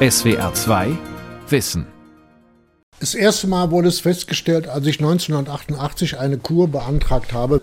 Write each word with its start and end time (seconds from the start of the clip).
SWR 0.00 0.54
2 0.54 0.96
Wissen. 1.48 1.84
Das 3.00 3.16
erste 3.16 3.48
Mal 3.48 3.72
wurde 3.72 3.88
es 3.88 3.98
festgestellt, 3.98 4.68
als 4.68 4.86
ich 4.86 5.00
1988 5.00 6.20
eine 6.20 6.38
Kur 6.38 6.68
beantragt 6.68 7.32
habe 7.32 7.62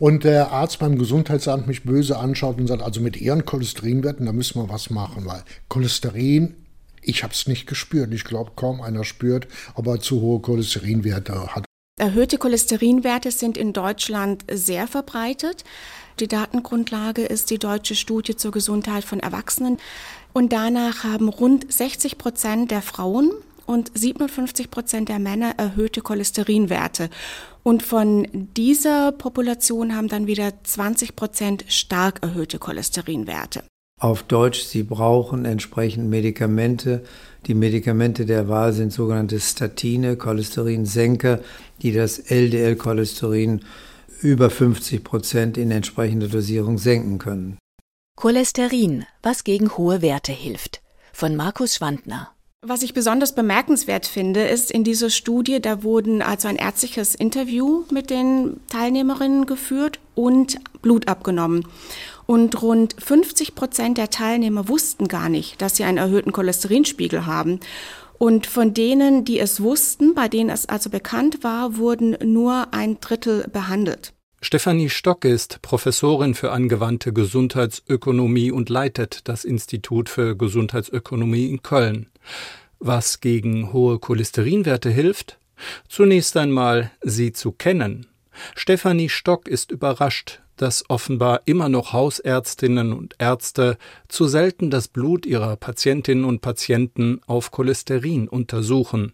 und 0.00 0.24
der 0.24 0.50
Arzt 0.50 0.80
beim 0.80 0.98
Gesundheitsamt 0.98 1.68
mich 1.68 1.84
böse 1.84 2.18
anschaut 2.18 2.58
und 2.58 2.66
sagt, 2.66 2.82
also 2.82 3.00
mit 3.00 3.20
Ihren 3.20 3.44
Cholesterinwerten, 3.44 4.26
da 4.26 4.32
müssen 4.32 4.60
wir 4.60 4.68
was 4.68 4.90
machen, 4.90 5.26
weil 5.26 5.44
Cholesterin, 5.68 6.56
ich 7.02 7.22
habe 7.22 7.34
es 7.34 7.46
nicht 7.46 7.68
gespürt. 7.68 8.12
Ich 8.12 8.24
glaube, 8.24 8.50
kaum 8.56 8.80
einer 8.80 9.04
spürt, 9.04 9.46
ob 9.76 9.86
er 9.86 10.00
zu 10.00 10.20
hohe 10.20 10.40
Cholesterinwerte 10.40 11.54
hat. 11.54 11.66
Erhöhte 12.00 12.38
Cholesterinwerte 12.38 13.30
sind 13.30 13.56
in 13.56 13.72
Deutschland 13.72 14.44
sehr 14.50 14.88
verbreitet. 14.88 15.62
Die 16.20 16.28
Datengrundlage 16.28 17.22
ist 17.22 17.48
die 17.48 17.58
deutsche 17.58 17.94
Studie 17.94 18.36
zur 18.36 18.50
Gesundheit 18.50 19.04
von 19.04 19.20
Erwachsenen. 19.20 19.78
Und 20.34 20.52
danach 20.52 21.02
haben 21.02 21.30
rund 21.30 21.72
60 21.72 22.18
Prozent 22.18 22.70
der 22.70 22.82
Frauen 22.82 23.32
und 23.64 23.90
57 23.94 24.70
Prozent 24.70 25.08
der 25.08 25.18
Männer 25.18 25.54
erhöhte 25.56 26.02
Cholesterinwerte. 26.02 27.08
Und 27.62 27.82
von 27.82 28.26
dieser 28.54 29.12
Population 29.12 29.96
haben 29.96 30.08
dann 30.08 30.26
wieder 30.26 30.52
20 30.62 31.16
Prozent 31.16 31.64
stark 31.68 32.22
erhöhte 32.22 32.58
Cholesterinwerte. 32.58 33.62
Auf 33.98 34.22
Deutsch, 34.22 34.62
sie 34.62 34.82
brauchen 34.82 35.44
entsprechend 35.44 36.10
Medikamente. 36.10 37.02
Die 37.46 37.54
Medikamente 37.54 38.26
der 38.26 38.48
Wahl 38.48 38.72
sind 38.72 38.92
sogenannte 38.92 39.40
Statine, 39.40 40.16
Cholesterinsenker, 40.16 41.40
die 41.80 41.92
das 41.92 42.18
LDL-Cholesterin 42.18 43.60
über 44.22 44.50
50 44.50 45.02
Prozent 45.04 45.58
in 45.58 45.70
entsprechender 45.70 46.28
Dosierung 46.28 46.78
senken 46.78 47.18
können. 47.18 47.58
Cholesterin, 48.16 49.06
was 49.22 49.44
gegen 49.44 49.76
hohe 49.76 50.02
Werte 50.02 50.32
hilft. 50.32 50.82
Von 51.12 51.36
Markus 51.36 51.76
Schwandner. 51.76 52.30
Was 52.62 52.82
ich 52.82 52.92
besonders 52.92 53.34
bemerkenswert 53.34 54.04
finde, 54.04 54.46
ist 54.46 54.70
in 54.70 54.84
dieser 54.84 55.08
Studie, 55.08 55.62
da 55.62 55.82
wurden 55.82 56.20
also 56.20 56.46
ein 56.46 56.56
ärztliches 56.56 57.14
Interview 57.14 57.84
mit 57.90 58.10
den 58.10 58.60
Teilnehmerinnen 58.68 59.46
geführt 59.46 59.98
und 60.14 60.58
Blut 60.82 61.08
abgenommen. 61.08 61.66
Und 62.26 62.60
rund 62.60 62.94
50 62.98 63.54
Prozent 63.54 63.96
der 63.96 64.10
Teilnehmer 64.10 64.68
wussten 64.68 65.08
gar 65.08 65.30
nicht, 65.30 65.62
dass 65.62 65.76
sie 65.76 65.84
einen 65.84 65.96
erhöhten 65.96 66.32
Cholesterinspiegel 66.32 67.24
haben. 67.24 67.60
Und 68.22 68.46
von 68.46 68.74
denen, 68.74 69.24
die 69.24 69.38
es 69.38 69.62
wussten, 69.62 70.14
bei 70.14 70.28
denen 70.28 70.50
es 70.50 70.66
also 70.66 70.90
bekannt 70.90 71.42
war, 71.42 71.78
wurden 71.78 72.18
nur 72.22 72.74
ein 72.74 73.00
Drittel 73.00 73.48
behandelt. 73.48 74.12
Stefanie 74.42 74.90
Stock 74.90 75.24
ist 75.24 75.62
Professorin 75.62 76.34
für 76.34 76.52
angewandte 76.52 77.14
Gesundheitsökonomie 77.14 78.50
und 78.50 78.68
leitet 78.68 79.26
das 79.26 79.46
Institut 79.46 80.10
für 80.10 80.36
Gesundheitsökonomie 80.36 81.48
in 81.48 81.62
Köln. 81.62 82.10
Was 82.78 83.20
gegen 83.20 83.72
hohe 83.72 83.98
Cholesterinwerte 83.98 84.90
hilft? 84.90 85.38
Zunächst 85.88 86.36
einmal, 86.36 86.90
sie 87.00 87.32
zu 87.32 87.52
kennen. 87.52 88.06
Stefanie 88.54 89.08
Stock 89.08 89.48
ist 89.48 89.70
überrascht, 89.70 90.42
dass 90.60 90.84
offenbar 90.90 91.40
immer 91.46 91.70
noch 91.70 91.94
Hausärztinnen 91.94 92.92
und 92.92 93.14
Ärzte 93.18 93.78
zu 94.08 94.28
selten 94.28 94.68
das 94.68 94.88
Blut 94.88 95.24
ihrer 95.24 95.56
Patientinnen 95.56 96.24
und 96.24 96.42
Patienten 96.42 97.22
auf 97.26 97.50
Cholesterin 97.50 98.28
untersuchen. 98.28 99.12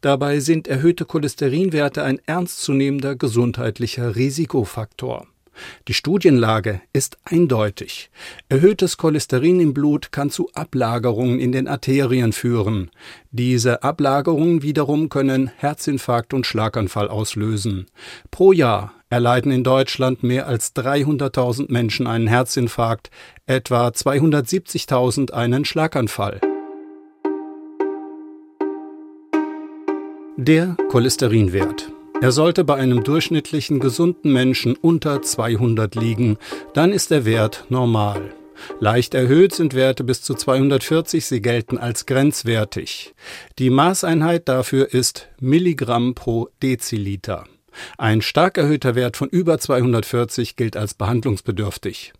Dabei 0.00 0.40
sind 0.40 0.66
erhöhte 0.66 1.04
Cholesterinwerte 1.04 2.02
ein 2.02 2.20
ernstzunehmender 2.26 3.14
gesundheitlicher 3.14 4.16
Risikofaktor. 4.16 5.28
Die 5.86 5.94
Studienlage 5.94 6.80
ist 6.92 7.18
eindeutig. 7.24 8.10
Erhöhtes 8.48 8.96
Cholesterin 8.96 9.60
im 9.60 9.74
Blut 9.74 10.10
kann 10.10 10.30
zu 10.30 10.50
Ablagerungen 10.54 11.38
in 11.38 11.52
den 11.52 11.68
Arterien 11.68 12.32
führen. 12.32 12.90
Diese 13.30 13.82
Ablagerungen 13.82 14.62
wiederum 14.62 15.08
können 15.08 15.50
Herzinfarkt 15.56 16.34
und 16.34 16.46
Schlaganfall 16.46 17.08
auslösen. 17.08 17.86
Pro 18.30 18.52
Jahr 18.52 18.94
erleiden 19.10 19.52
in 19.52 19.64
Deutschland 19.64 20.22
mehr 20.22 20.46
als 20.46 20.74
300.000 20.74 21.70
Menschen 21.72 22.06
einen 22.06 22.26
Herzinfarkt, 22.26 23.10
etwa 23.46 23.88
270.000 23.88 25.32
einen 25.32 25.64
Schlaganfall. 25.64 26.40
Der 30.36 30.76
Cholesterinwert. 30.88 31.90
Er 32.20 32.32
sollte 32.32 32.64
bei 32.64 32.74
einem 32.74 33.04
durchschnittlichen 33.04 33.80
gesunden 33.80 34.32
Menschen 34.32 34.76
unter 34.76 35.22
200 35.22 35.94
liegen, 35.94 36.36
dann 36.74 36.92
ist 36.92 37.10
der 37.10 37.24
Wert 37.24 37.64
normal. 37.68 38.34
Leicht 38.80 39.14
erhöht 39.14 39.54
sind 39.54 39.74
Werte 39.74 40.04
bis 40.04 40.22
zu 40.22 40.34
240, 40.34 41.24
sie 41.26 41.40
gelten 41.40 41.78
als 41.78 42.06
grenzwertig. 42.06 43.14
Die 43.58 43.70
Maßeinheit 43.70 44.48
dafür 44.48 44.92
ist 44.92 45.28
Milligramm 45.40 46.14
pro 46.14 46.48
Deziliter. 46.62 47.44
Ein 47.96 48.22
stark 48.22 48.58
erhöhter 48.58 48.94
Wert 48.94 49.16
von 49.16 49.28
über 49.28 49.58
240 49.58 50.56
gilt 50.56 50.76
als 50.76 50.94
behandlungsbedürftig. 50.94 52.12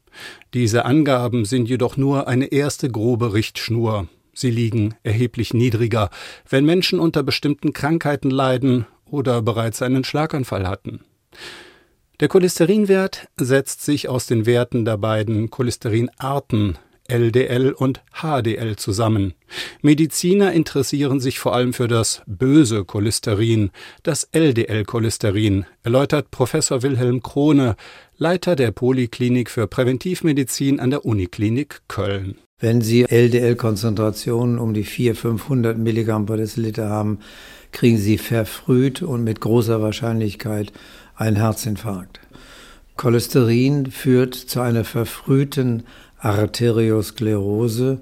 Diese 0.54 0.84
Angaben 0.84 1.44
sind 1.44 1.68
jedoch 1.68 1.96
nur 1.96 2.28
eine 2.28 2.46
erste 2.46 2.90
grobe 2.90 3.34
Richtschnur. 3.34 4.08
Sie 4.32 4.50
liegen 4.50 4.94
erheblich 5.02 5.52
niedriger, 5.54 6.10
wenn 6.48 6.64
Menschen 6.64 7.00
unter 7.00 7.22
bestimmten 7.22 7.72
Krankheiten 7.72 8.30
leiden 8.30 8.86
oder 9.04 9.42
bereits 9.42 9.82
einen 9.82 10.04
Schlaganfall 10.04 10.66
hatten. 10.66 11.00
Der 12.20 12.28
Cholesterinwert 12.28 13.28
setzt 13.36 13.84
sich 13.84 14.08
aus 14.08 14.26
den 14.26 14.44
Werten 14.44 14.84
der 14.84 14.96
beiden 14.96 15.50
Cholesterinarten 15.50 16.78
LDL 17.08 17.72
und 17.72 18.02
HDL 18.12 18.76
zusammen. 18.76 19.32
Mediziner 19.80 20.52
interessieren 20.52 21.20
sich 21.20 21.38
vor 21.38 21.54
allem 21.54 21.72
für 21.72 21.88
das 21.88 22.22
böse 22.26 22.84
Cholesterin, 22.84 23.70
das 24.02 24.28
LDL-Cholesterin, 24.32 25.64
erläutert 25.82 26.30
Professor 26.30 26.82
Wilhelm 26.82 27.22
Krone, 27.22 27.76
Leiter 28.18 28.56
der 28.56 28.72
Poliklinik 28.72 29.50
für 29.50 29.66
Präventivmedizin 29.66 30.80
an 30.80 30.90
der 30.90 31.06
Uniklinik 31.06 31.80
Köln. 31.88 32.36
Wenn 32.60 32.82
Sie 32.82 33.04
LDL-Konzentrationen 33.04 34.58
um 34.58 34.74
die 34.74 34.84
400, 34.84 35.18
500 35.18 35.78
Milligramm 35.78 36.26
pro 36.26 36.36
Deziliter 36.36 36.90
haben, 36.90 37.20
kriegen 37.72 37.96
Sie 37.96 38.18
verfrüht 38.18 39.00
und 39.00 39.24
mit 39.24 39.40
großer 39.40 39.80
Wahrscheinlichkeit 39.80 40.72
einen 41.14 41.36
Herzinfarkt. 41.36 42.20
Cholesterin 42.96 43.92
führt 43.92 44.34
zu 44.34 44.60
einer 44.60 44.82
verfrühten 44.82 45.84
Arteriosklerose, 46.20 47.98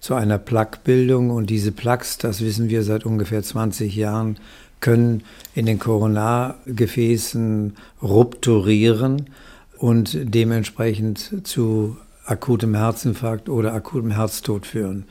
zu 0.00 0.14
einer 0.14 0.38
Plaquebildung 0.38 1.30
und 1.30 1.48
diese 1.48 1.72
Plaques, 1.72 2.18
das 2.18 2.42
wissen 2.42 2.68
wir 2.68 2.82
seit 2.82 3.06
ungefähr 3.06 3.42
20 3.42 3.96
Jahren, 3.96 4.36
können 4.80 5.22
in 5.54 5.64
den 5.64 5.78
Koronargefäßen 5.78 7.74
rupturieren 8.02 9.30
und 9.78 10.18
dementsprechend 10.22 11.46
zu 11.46 11.96
akutem 12.26 12.74
Herzinfarkt 12.74 13.48
oder 13.48 13.72
akutem 13.72 14.10
Herztod 14.10 14.66
führen. 14.66 15.06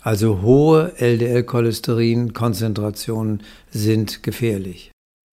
Also 0.00 0.42
hohe 0.42 0.92
LDL-Cholesterin-Konzentrationen 0.98 3.42
sind 3.70 4.22
gefährlich. 4.22 4.92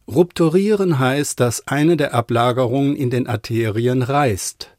Rupturieren 0.09 0.99
heißt, 0.99 1.39
dass 1.39 1.69
eine 1.69 1.97
der 1.97 2.15
Ablagerungen 2.15 2.97
in 2.97 3.11
den 3.11 3.29
Arterien 3.29 4.03
reißt. 4.03 4.76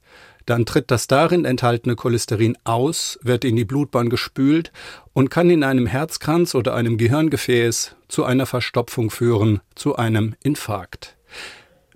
Dann 0.48 0.66
tritt 0.66 0.92
das 0.92 1.08
darin 1.08 1.44
enthaltene 1.44 1.98
Cholesterin 1.98 2.58
aus, 2.64 3.20
wird 3.22 3.44
in 3.44 3.58
die 3.58 3.66
Blutbahn 3.66 4.10
gespült 4.10 4.72
und 5.12 5.30
kann 5.30 5.50
in 5.50 5.62
einem 5.62 5.88
Herzkranz 5.88 6.56
oder 6.56 6.74
einem 6.74 6.98
Gehirngefäß 6.98 7.96
zu 8.08 8.24
einer 8.24 8.46
Verstopfung 8.46 9.10
führen, 9.10 9.60
zu 9.76 9.98
einem 9.98 10.36
Infarkt. 10.42 11.18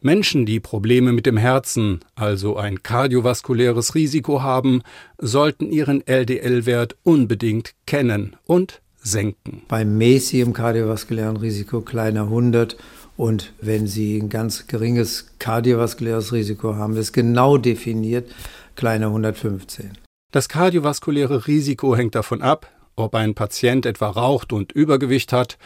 Menschen, 0.01 0.45
die 0.45 0.59
Probleme 0.59 1.13
mit 1.13 1.25
dem 1.25 1.37
Herzen, 1.37 2.01
also 2.15 2.57
ein 2.57 2.83
kardiovaskuläres 2.83 3.95
Risiko 3.95 4.41
haben, 4.41 4.81
sollten 5.17 5.71
ihren 5.71 6.05
LDL-Wert 6.05 6.97
unbedingt 7.03 7.73
kennen 7.85 8.35
und 8.45 8.81
senken. 8.97 9.61
Bei 9.69 9.85
mäßigem 9.85 10.51
kardiovaskulären 10.51 11.37
Risiko 11.37 11.81
kleiner 11.81 12.23
100 12.23 12.75
und 13.21 13.53
wenn 13.61 13.85
Sie 13.85 14.17
ein 14.17 14.29
ganz 14.29 14.65
geringes 14.65 15.27
kardiovaskuläres 15.37 16.33
Risiko 16.33 16.75
haben, 16.75 16.97
ist 16.97 17.13
genau 17.13 17.57
definiert 17.57 18.33
kleiner 18.75 19.07
115. 19.07 19.91
Das 20.31 20.49
kardiovaskuläre 20.49 21.45
Risiko 21.45 21.95
hängt 21.95 22.15
davon 22.15 22.41
ab, 22.41 22.71
ob 22.95 23.13
ein 23.13 23.35
Patient 23.35 23.85
etwa 23.85 24.09
raucht 24.09 24.51
und 24.51 24.71
Übergewicht 24.71 25.33
hat 25.33 25.59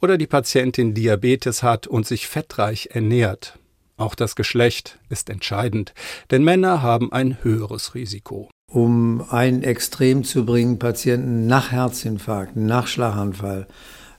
oder 0.00 0.16
die 0.16 0.26
Patientin 0.26 0.94
Diabetes 0.94 1.62
hat 1.62 1.86
und 1.86 2.06
sich 2.06 2.26
fettreich 2.26 2.88
ernährt. 2.92 3.58
Auch 3.98 4.14
das 4.14 4.34
Geschlecht 4.34 4.98
ist 5.10 5.28
entscheidend, 5.28 5.92
denn 6.30 6.42
Männer 6.42 6.80
haben 6.80 7.12
ein 7.12 7.36
höheres 7.44 7.94
Risiko. 7.94 8.48
Um 8.72 9.22
ein 9.28 9.62
Extrem 9.62 10.24
zu 10.24 10.46
bringen, 10.46 10.78
Patienten 10.78 11.46
nach 11.48 11.70
Herzinfarkt, 11.70 12.56
nach 12.56 12.86
Schlaganfall, 12.86 13.66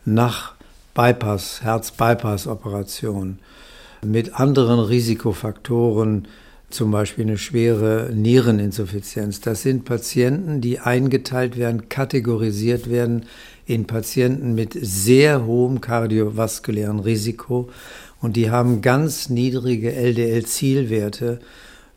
nach 0.05 0.54
Bypass, 0.95 1.61
Herz-Bypass-Operation 1.61 3.39
mit 4.05 4.39
anderen 4.39 4.79
Risikofaktoren 4.79 6.25
zum 6.69 6.91
Beispiel 6.91 7.25
eine 7.25 7.37
schwere 7.37 8.11
Niereninsuffizienz. 8.13 9.41
Das 9.41 9.61
sind 9.61 9.83
Patienten, 9.83 10.61
die 10.61 10.79
eingeteilt 10.79 11.57
werden, 11.57 11.89
kategorisiert 11.89 12.89
werden 12.89 13.25
in 13.65 13.87
Patienten 13.87 14.55
mit 14.55 14.77
sehr 14.79 15.45
hohem 15.45 15.81
kardiovaskulären 15.81 17.01
Risiko 17.01 17.69
und 18.21 18.37
die 18.37 18.49
haben 18.49 18.81
ganz 18.81 19.29
niedrige 19.29 19.93
LDL-Zielwerte. 19.93 21.41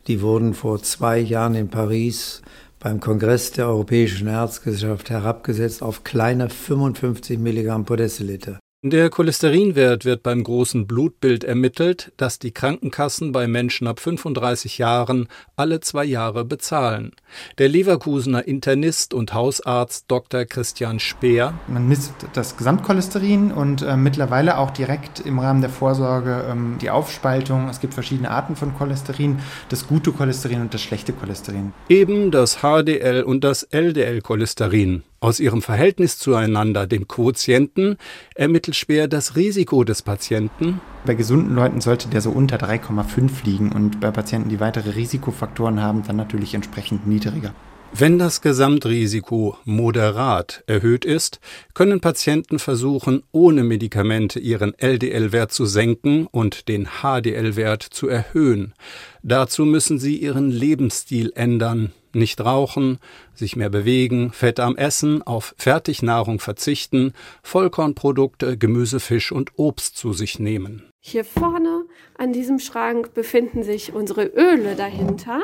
Die 0.09 0.23
wurden 0.23 0.55
vor 0.55 0.83
zwei 0.83 1.21
Jahren 1.21 1.55
in 1.55 1.69
Paris 1.69 2.43
beim 2.81 2.99
Kongress 2.99 3.53
der 3.53 3.69
Europäischen 3.69 4.27
Herzgesellschaft 4.27 5.09
herabgesetzt 5.11 5.83
auf 5.85 6.03
kleine 6.03 6.51
55 6.51 7.39
Milligramm 7.39 7.85
pro 7.85 7.95
Deziliter. 7.95 8.59
Der 8.85 9.11
Cholesterinwert 9.11 10.05
wird 10.05 10.23
beim 10.23 10.45
großen 10.45 10.87
Blutbild 10.87 11.43
ermittelt, 11.43 12.13
das 12.17 12.39
die 12.39 12.53
Krankenkassen 12.53 13.33
bei 13.33 13.49
Menschen 13.49 13.89
ab 13.89 13.99
35 13.99 14.79
Jahren 14.79 15.27
alle 15.57 15.81
zwei 15.81 16.05
Jahre 16.05 16.45
bezahlen. 16.45 17.11
Der 17.59 17.69
Leverkusener 17.69 18.47
Internist 18.47 19.15
und 19.15 19.35
Hausarzt 19.35 20.05
Dr. 20.07 20.45
Christian 20.45 21.01
Speer. 21.01 21.55
Man 21.67 21.89
misst 21.89 22.15
das 22.35 22.57
Gesamtcholesterin 22.57 23.51
und 23.51 23.83
äh, 23.83 23.97
mittlerweile 23.97 24.59
auch 24.59 24.71
direkt 24.71 25.19
im 25.27 25.41
Rahmen 25.41 25.61
der 25.61 25.71
Vorsorge 25.71 26.45
ähm, 26.49 26.79
die 26.81 26.91
Aufspaltung. 26.91 27.69
Es 27.69 27.81
gibt 27.81 27.95
verschiedene 27.95 28.31
Arten 28.31 28.55
von 28.55 28.77
Cholesterin, 28.77 29.41
das 29.71 29.89
gute 29.89 30.13
Cholesterin 30.13 30.61
und 30.61 30.73
das 30.73 30.83
schlechte 30.83 31.13
Cholesterin. 31.13 31.73
Eben 31.89 32.31
das 32.31 32.59
HDL 32.59 33.25
und 33.25 33.43
das 33.43 33.65
LDL-Cholesterin. 33.65 35.03
Aus 35.21 35.41
ihrem 35.41 35.63
Verhältnis 35.63 36.17
zueinander, 36.17 36.87
dem 36.87 37.09
Quotienten, 37.09 37.97
ermittelt 38.37 38.77
Speer 38.77 39.09
das 39.09 39.35
Risiko 39.35 39.83
des 39.83 40.03
Patienten. 40.03 40.81
Bei 41.05 41.15
gesunden 41.15 41.57
Leuten 41.57 41.81
sollte 41.81 42.09
der 42.09 42.21
so 42.21 42.31
unter 42.31 42.57
3,5 42.57 43.45
liegen 43.45 43.73
und 43.73 43.99
bei 43.99 44.13
Patienten, 44.13 44.49
die 44.49 44.61
weitere 44.61 44.91
Risikofaktoren 44.91 45.83
haben, 45.83 46.05
dann 46.07 46.15
natürlich 46.15 46.55
entsprechend 46.55 47.09
niedriger. 47.09 47.53
Wenn 47.93 48.19
das 48.19 48.43
Gesamtrisiko 48.43 49.57
moderat 49.65 50.63
erhöht 50.67 51.05
ist, 51.05 51.41
können 51.75 52.01
Patienten 52.01 52.59
versuchen, 52.59 53.23
ohne 53.33 53.65
Medikamente 53.65 54.39
ihren 54.39 54.75
LDL-Wert 54.79 55.53
zu 55.53 55.65
senken 55.65 56.27
und 56.31 56.69
den 56.69 56.89
HDL-Wert 57.03 57.83
zu 57.83 58.09
erhöhen. 58.09 58.75
Dazu 59.23 59.65
müssen 59.65 59.99
sie 59.99 60.17
ihren 60.17 60.51
Lebensstil 60.51 61.33
ändern, 61.35 61.93
nicht 62.13 62.41
rauchen, 62.43 62.99
sich 63.35 63.57
mehr 63.57 63.71
bewegen, 63.71 64.33
fettarm 64.33 64.77
essen, 64.77 65.23
auf 65.23 65.55
Fertignahrung 65.57 66.41
verzichten, 66.41 67.15
Vollkornprodukte, 67.43 68.59
Gemüse, 68.59 69.01
Fisch 69.01 69.33
und 69.33 69.53
Obst 69.57 69.97
zu 69.97 70.13
sich 70.13 70.39
nehmen. 70.39 70.89
Hier 71.01 71.25
vorne 71.25 71.85
an 72.17 72.33
diesem 72.33 72.59
Schrank 72.59 73.15
befinden 73.15 73.63
sich 73.63 73.93
unsere 73.93 74.25
Öle 74.25 74.77
dahinter. 74.77 75.41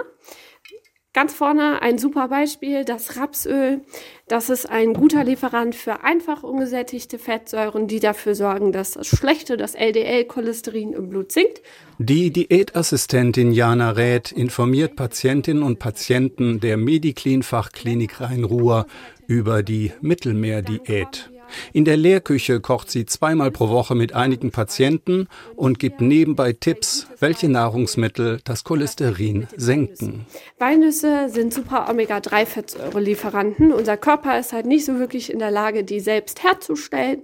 Ganz 1.14 1.32
vorne 1.32 1.80
ein 1.80 1.96
super 1.96 2.26
Beispiel, 2.26 2.84
das 2.84 3.16
Rapsöl. 3.16 3.82
Das 4.26 4.50
ist 4.50 4.68
ein 4.68 4.94
guter 4.94 5.22
Lieferant 5.22 5.76
für 5.76 6.02
einfach 6.02 6.42
ungesättigte 6.42 7.20
Fettsäuren, 7.20 7.86
die 7.86 8.00
dafür 8.00 8.34
sorgen, 8.34 8.72
dass 8.72 8.92
das 8.92 9.06
schlechte, 9.06 9.56
das 9.56 9.76
LDL-Cholesterin 9.76 10.92
im 10.92 11.10
Blut 11.10 11.30
sinkt. 11.30 11.62
Die 11.98 12.32
Diätassistentin 12.32 13.52
Jana 13.52 13.92
Räth 13.92 14.32
informiert 14.32 14.96
Patientinnen 14.96 15.62
und 15.62 15.78
Patienten 15.78 16.58
der 16.58 16.76
Mediclean-Fachklinik 16.78 18.20
Rhein-Ruhr 18.20 18.86
über 19.28 19.62
die 19.62 19.92
Mittelmeerdiät. 20.00 21.30
In 21.72 21.84
der 21.84 21.96
Lehrküche 21.96 22.60
kocht 22.60 22.90
sie 22.90 23.06
zweimal 23.06 23.50
pro 23.50 23.68
Woche 23.68 23.94
mit 23.94 24.14
einigen 24.14 24.50
Patienten 24.50 25.28
und 25.56 25.78
gibt 25.78 26.00
nebenbei 26.00 26.52
Tipps, 26.52 27.06
welche 27.18 27.48
Nahrungsmittel 27.48 28.40
das 28.44 28.64
Cholesterin 28.64 29.46
senken. 29.56 30.26
Walnüsse 30.58 31.28
sind 31.28 31.52
super 31.52 31.88
Omega-3-Fettsäurelieferanten. 31.90 33.72
Unser 33.72 33.96
Körper 33.96 34.38
ist 34.38 34.52
halt 34.52 34.66
nicht 34.66 34.84
so 34.84 34.98
wirklich 34.98 35.32
in 35.32 35.38
der 35.38 35.50
Lage, 35.50 35.84
die 35.84 36.00
selbst 36.00 36.42
herzustellen. 36.42 37.22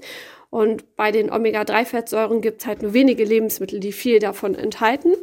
Und 0.51 0.97
bei 0.97 1.13
den 1.13 1.31
Omega-3-Fettsäuren 1.31 2.41
gibt 2.41 2.63
es 2.63 2.67
halt 2.67 2.83
nur 2.83 2.93
wenige 2.93 3.25
Lebensmittel, 3.25 3.79
die 3.79 3.93
viel 3.93 4.19
davon 4.19 4.57
enthalten. 4.57 5.15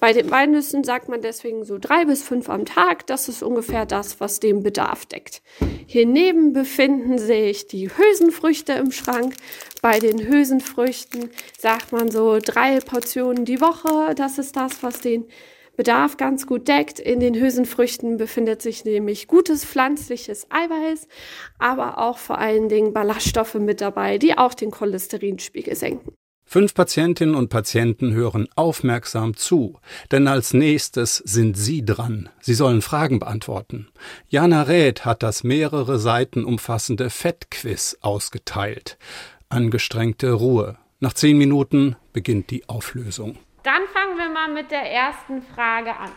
Bei 0.00 0.12
den 0.12 0.30
Walnüssen 0.30 0.84
sagt 0.84 1.08
man 1.08 1.22
deswegen 1.22 1.64
so 1.64 1.78
drei 1.78 2.04
bis 2.04 2.22
fünf 2.22 2.48
am 2.48 2.64
Tag. 2.64 3.06
Das 3.08 3.28
ist 3.28 3.42
ungefähr 3.42 3.84
das, 3.84 4.20
was 4.20 4.38
den 4.38 4.62
Bedarf 4.62 5.06
deckt. 5.06 5.42
Hier 5.86 6.06
neben 6.06 6.52
befinden 6.52 7.18
sich 7.18 7.66
die 7.66 7.90
Hülsenfrüchte 7.90 8.74
im 8.74 8.92
Schrank. 8.92 9.34
Bei 9.82 9.98
den 9.98 10.18
Hülsenfrüchten 10.28 11.30
sagt 11.58 11.92
man 11.92 12.10
so 12.10 12.38
drei 12.38 12.78
Portionen 12.78 13.44
die 13.44 13.60
Woche. 13.60 14.14
Das 14.14 14.38
ist 14.38 14.54
das, 14.56 14.82
was 14.82 15.00
den 15.00 15.26
Bedarf 15.76 16.16
ganz 16.16 16.46
gut 16.46 16.68
deckt. 16.68 16.98
In 17.00 17.20
den 17.20 17.34
Hülsenfrüchten 17.34 18.16
befindet 18.18 18.62
sich 18.62 18.84
nämlich 18.84 19.28
gutes 19.28 19.64
pflanzliches 19.64 20.48
Eiweiß, 20.50 21.08
aber 21.58 21.98
auch 21.98 22.18
vor 22.18 22.38
allen 22.38 22.68
Dingen 22.68 22.92
Ballaststoffe 22.92 23.54
mit 23.54 23.80
dabei, 23.80 24.18
die 24.18 24.36
auch 24.36 24.54
den 24.54 24.70
Cholesterinspiegel 24.70 25.76
senken. 25.76 26.17
Fünf 26.50 26.72
Patientinnen 26.72 27.34
und 27.34 27.50
Patienten 27.50 28.14
hören 28.14 28.48
aufmerksam 28.56 29.36
zu, 29.36 29.78
denn 30.10 30.26
als 30.26 30.54
nächstes 30.54 31.18
sind 31.18 31.58
Sie 31.58 31.84
dran. 31.84 32.30
Sie 32.40 32.54
sollen 32.54 32.80
Fragen 32.80 33.18
beantworten. 33.18 33.88
Jana 34.30 34.62
Räth 34.62 35.04
hat 35.04 35.22
das 35.22 35.44
mehrere 35.44 35.98
Seiten 35.98 36.46
umfassende 36.46 37.10
Fettquiz 37.10 37.98
ausgeteilt. 38.00 38.96
Angestrengte 39.50 40.32
Ruhe. 40.32 40.78
Nach 41.00 41.12
zehn 41.12 41.36
Minuten 41.36 41.96
beginnt 42.14 42.50
die 42.50 42.66
Auflösung. 42.66 43.36
Dann 43.62 43.82
fangen 43.92 44.16
wir 44.16 44.30
mal 44.30 44.50
mit 44.50 44.70
der 44.70 44.90
ersten 44.90 45.42
Frage 45.54 45.94
an. 45.94 46.12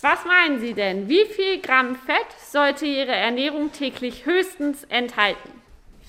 Was 0.00 0.24
meinen 0.24 0.60
Sie 0.60 0.72
denn? 0.72 1.10
Wie 1.10 1.26
viel 1.26 1.60
Gramm 1.60 1.94
Fett 1.94 2.26
sollte 2.50 2.86
Ihre 2.86 3.12
Ernährung 3.12 3.70
täglich 3.72 4.24
höchstens 4.24 4.84
enthalten? 4.84 5.63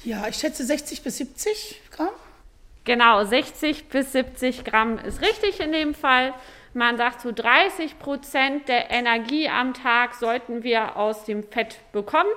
Ja, 0.06 0.28
ich 0.28 0.36
schätze 0.36 0.64
60 0.64 1.02
bis 1.02 1.18
70 1.18 1.82
Gramm. 1.90 2.14
Genau, 2.84 3.26
60 3.26 3.90
bis 3.90 4.12
70 4.12 4.64
Gramm 4.64 5.00
ist 5.00 5.20
richtig 5.22 5.60
in 5.60 5.72
dem 5.72 5.96
Fall. 5.96 6.36
Man 6.76 6.98
sagt, 6.98 7.22
so 7.22 7.32
30 7.32 7.98
Prozent 7.98 8.68
der 8.68 8.92
Energie 8.92 9.50
am 9.50 9.74
Tag 9.74 10.14
sollten 10.14 10.62
wir 10.62 10.96
aus 10.96 11.26
dem 11.26 11.42
Fett 11.42 11.80
bekommen. 11.92 12.30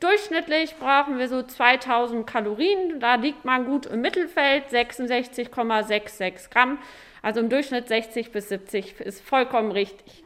Durchschnittlich 0.00 0.76
brauchen 0.78 1.18
wir 1.18 1.30
so 1.30 1.42
2000 1.42 2.26
Kalorien. 2.26 3.00
Da 3.00 3.14
liegt 3.14 3.46
man 3.46 3.64
gut 3.64 3.86
im 3.86 4.02
Mittelfeld, 4.02 4.68
66,66 4.68 6.50
Gramm. 6.50 6.78
Also 7.22 7.40
im 7.40 7.48
Durchschnitt 7.48 7.88
60 7.88 8.30
bis 8.30 8.50
70 8.50 9.00
ist 9.00 9.22
vollkommen 9.22 9.72
richtig. 9.72 10.22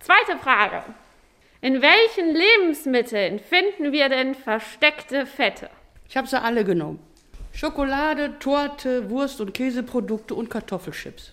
Zweite 0.00 0.38
Frage. 0.38 0.82
In 1.64 1.80
welchen 1.80 2.34
Lebensmitteln 2.34 3.38
finden 3.38 3.92
wir 3.92 4.08
denn 4.08 4.34
versteckte 4.34 5.26
Fette? 5.26 5.70
Ich 6.08 6.16
habe 6.16 6.26
sie 6.26 6.42
alle 6.42 6.64
genommen. 6.64 6.98
Schokolade, 7.52 8.36
Torte, 8.40 9.08
Wurst- 9.10 9.40
und 9.40 9.54
Käseprodukte 9.54 10.34
und 10.34 10.50
Kartoffelchips. 10.50 11.30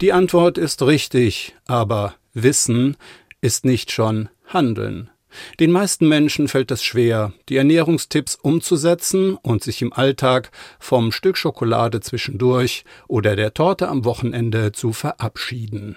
Die 0.00 0.12
Antwort 0.12 0.58
ist 0.58 0.82
richtig, 0.82 1.54
aber 1.68 2.16
Wissen 2.34 2.96
ist 3.42 3.64
nicht 3.64 3.92
schon 3.92 4.28
Handeln. 4.44 5.08
Den 5.60 5.70
meisten 5.70 6.08
Menschen 6.08 6.48
fällt 6.48 6.72
es 6.72 6.82
schwer, 6.82 7.32
die 7.48 7.56
Ernährungstipps 7.56 8.34
umzusetzen 8.34 9.36
und 9.36 9.62
sich 9.62 9.82
im 9.82 9.92
Alltag 9.92 10.50
vom 10.80 11.12
Stück 11.12 11.36
Schokolade 11.36 12.00
zwischendurch 12.00 12.84
oder 13.06 13.36
der 13.36 13.54
Torte 13.54 13.86
am 13.86 14.04
Wochenende 14.04 14.72
zu 14.72 14.92
verabschieden. 14.92 15.94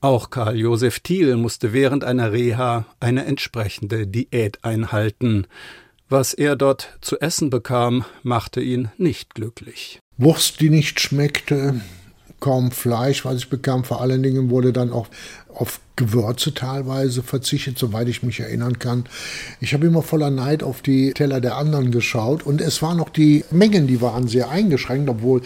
Auch 0.00 0.30
Karl 0.30 0.56
Josef 0.56 1.00
Thiel 1.00 1.36
musste 1.36 1.72
während 1.72 2.04
einer 2.04 2.32
Reha 2.32 2.86
eine 3.00 3.24
entsprechende 3.24 4.06
Diät 4.06 4.64
einhalten. 4.64 5.46
Was 6.08 6.34
er 6.34 6.56
dort 6.56 6.98
zu 7.00 7.20
essen 7.20 7.50
bekam, 7.50 8.04
machte 8.22 8.60
ihn 8.60 8.90
nicht 8.98 9.34
glücklich. 9.34 10.00
Wurst, 10.18 10.60
die 10.60 10.70
nicht 10.70 11.00
schmeckte, 11.00 11.80
kaum 12.40 12.72
Fleisch, 12.72 13.24
was 13.24 13.36
ich 13.36 13.48
bekam. 13.48 13.84
Vor 13.84 14.00
allen 14.00 14.22
Dingen 14.22 14.50
wurde 14.50 14.72
dann 14.72 14.92
auch 14.92 15.08
auf 15.48 15.80
Gewürze 16.00 16.54
teilweise 16.54 17.22
verzichtet, 17.22 17.78
soweit 17.78 18.08
ich 18.08 18.22
mich 18.22 18.40
erinnern 18.40 18.78
kann. 18.78 19.04
Ich 19.60 19.74
habe 19.74 19.86
immer 19.86 20.02
voller 20.02 20.30
Neid 20.30 20.62
auf 20.62 20.80
die 20.80 21.12
Teller 21.12 21.42
der 21.42 21.56
anderen 21.56 21.90
geschaut 21.90 22.42
und 22.42 22.62
es 22.62 22.80
waren 22.80 22.96
noch 22.96 23.10
die 23.10 23.44
Mengen, 23.50 23.86
die 23.86 24.00
waren 24.00 24.26
sehr 24.26 24.48
eingeschränkt, 24.48 25.10
obwohl, 25.10 25.42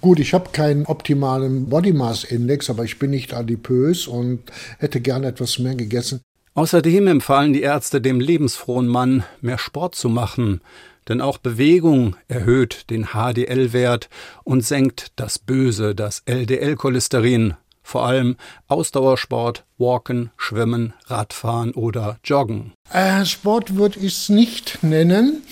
gut, 0.00 0.20
ich 0.20 0.34
habe 0.34 0.50
keinen 0.52 0.86
optimalen 0.86 1.68
Body 1.68 1.92
Mass 1.92 2.22
Index, 2.22 2.70
aber 2.70 2.84
ich 2.84 3.00
bin 3.00 3.10
nicht 3.10 3.34
adipös 3.34 4.06
und 4.06 4.40
hätte 4.78 5.00
gerne 5.00 5.26
etwas 5.26 5.58
mehr 5.58 5.74
gegessen. 5.74 6.20
Außerdem 6.54 7.08
empfahlen 7.08 7.52
die 7.52 7.62
Ärzte 7.62 8.00
dem 8.00 8.20
lebensfrohen 8.20 8.86
Mann, 8.86 9.24
mehr 9.40 9.58
Sport 9.58 9.96
zu 9.96 10.08
machen, 10.08 10.60
denn 11.08 11.20
auch 11.20 11.38
Bewegung 11.38 12.14
erhöht 12.28 12.90
den 12.90 13.08
HDL-Wert 13.14 14.08
und 14.44 14.64
senkt 14.64 15.08
das 15.16 15.40
Böse, 15.40 15.96
das 15.96 16.22
LDL-Cholesterin, 16.26 17.54
vor 17.88 18.04
allem 18.04 18.36
Ausdauersport, 18.66 19.64
Walken, 19.78 20.30
Schwimmen, 20.36 20.92
Radfahren 21.06 21.72
oder 21.72 22.18
Joggen. 22.22 22.72
Äh, 22.92 23.24
Sport 23.24 23.76
würde 23.76 23.98
ich 24.00 24.12
es 24.12 24.28
nicht 24.28 24.82
nennen. 24.82 25.42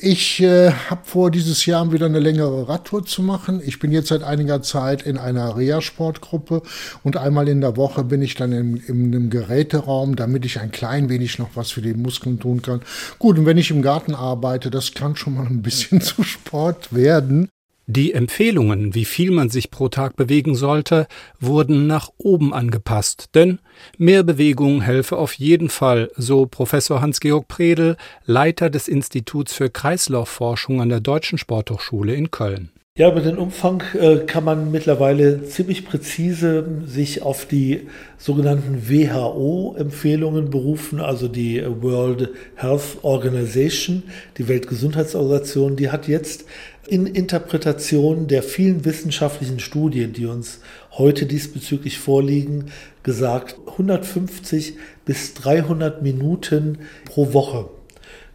Ich 0.00 0.40
äh, 0.40 0.70
habe 0.88 1.02
vor, 1.04 1.30
dieses 1.30 1.66
Jahr 1.66 1.92
wieder 1.92 2.06
eine 2.06 2.20
längere 2.20 2.66
Radtour 2.66 3.04
zu 3.04 3.20
machen. 3.22 3.60
Ich 3.62 3.78
bin 3.78 3.92
jetzt 3.92 4.08
seit 4.08 4.22
einiger 4.22 4.62
Zeit 4.62 5.02
in 5.02 5.18
einer 5.18 5.54
Reha-Sportgruppe 5.58 6.62
und 7.02 7.18
einmal 7.18 7.46
in 7.46 7.60
der 7.60 7.76
Woche 7.76 8.04
bin 8.04 8.22
ich 8.22 8.36
dann 8.36 8.52
in, 8.52 8.76
in 8.78 9.14
einem 9.14 9.28
Geräteraum, 9.28 10.16
damit 10.16 10.46
ich 10.46 10.60
ein 10.60 10.72
klein 10.72 11.10
wenig 11.10 11.38
noch 11.38 11.50
was 11.56 11.70
für 11.72 11.82
die 11.82 11.92
Muskeln 11.92 12.40
tun 12.40 12.62
kann. 12.62 12.80
Gut, 13.18 13.38
und 13.38 13.44
wenn 13.44 13.58
ich 13.58 13.70
im 13.70 13.82
Garten 13.82 14.14
arbeite, 14.14 14.70
das 14.70 14.94
kann 14.94 15.14
schon 15.14 15.34
mal 15.34 15.46
ein 15.46 15.60
bisschen 15.60 16.00
zu 16.00 16.22
Sport 16.22 16.94
werden. 16.94 17.50
Die 17.92 18.12
Empfehlungen, 18.12 18.94
wie 18.94 19.04
viel 19.04 19.32
man 19.32 19.48
sich 19.48 19.72
pro 19.72 19.88
Tag 19.88 20.14
bewegen 20.14 20.54
sollte, 20.54 21.08
wurden 21.40 21.88
nach 21.88 22.10
oben 22.18 22.54
angepasst, 22.54 23.30
denn 23.34 23.58
mehr 23.98 24.22
Bewegung 24.22 24.80
helfe 24.80 25.16
auf 25.16 25.32
jeden 25.32 25.70
Fall, 25.70 26.08
so 26.16 26.46
Professor 26.46 27.00
Hans-Georg 27.00 27.48
Predel, 27.48 27.96
Leiter 28.24 28.70
des 28.70 28.86
Instituts 28.86 29.52
für 29.54 29.70
Kreislaufforschung 29.70 30.80
an 30.80 30.88
der 30.88 31.00
Deutschen 31.00 31.36
Sporthochschule 31.36 32.14
in 32.14 32.30
Köln. 32.30 32.70
Ja, 33.00 33.10
über 33.10 33.20
den 33.20 33.38
Umfang 33.38 33.82
äh, 33.94 34.18
kann 34.26 34.44
man 34.44 34.70
mittlerweile 34.72 35.44
ziemlich 35.44 35.86
präzise 35.86 36.66
sich 36.84 37.22
auf 37.22 37.46
die 37.46 37.88
sogenannten 38.18 38.90
WHO-Empfehlungen 38.90 40.50
berufen, 40.50 41.00
also 41.00 41.26
die 41.26 41.64
World 41.80 42.28
Health 42.56 42.98
Organization, 43.02 44.02
die 44.36 44.48
Weltgesundheitsorganisation, 44.48 45.76
die 45.76 45.90
hat 45.90 46.08
jetzt 46.08 46.44
in 46.90 47.06
Interpretation 47.06 48.26
der 48.26 48.42
vielen 48.42 48.84
wissenschaftlichen 48.84 49.60
Studien, 49.60 50.12
die 50.12 50.26
uns 50.26 50.60
heute 50.90 51.24
diesbezüglich 51.24 51.98
vorliegen, 51.98 52.66
gesagt 53.04 53.56
150 53.68 54.74
bis 55.04 55.34
300 55.34 56.02
Minuten 56.02 56.78
pro 57.04 57.32
Woche. 57.32 57.68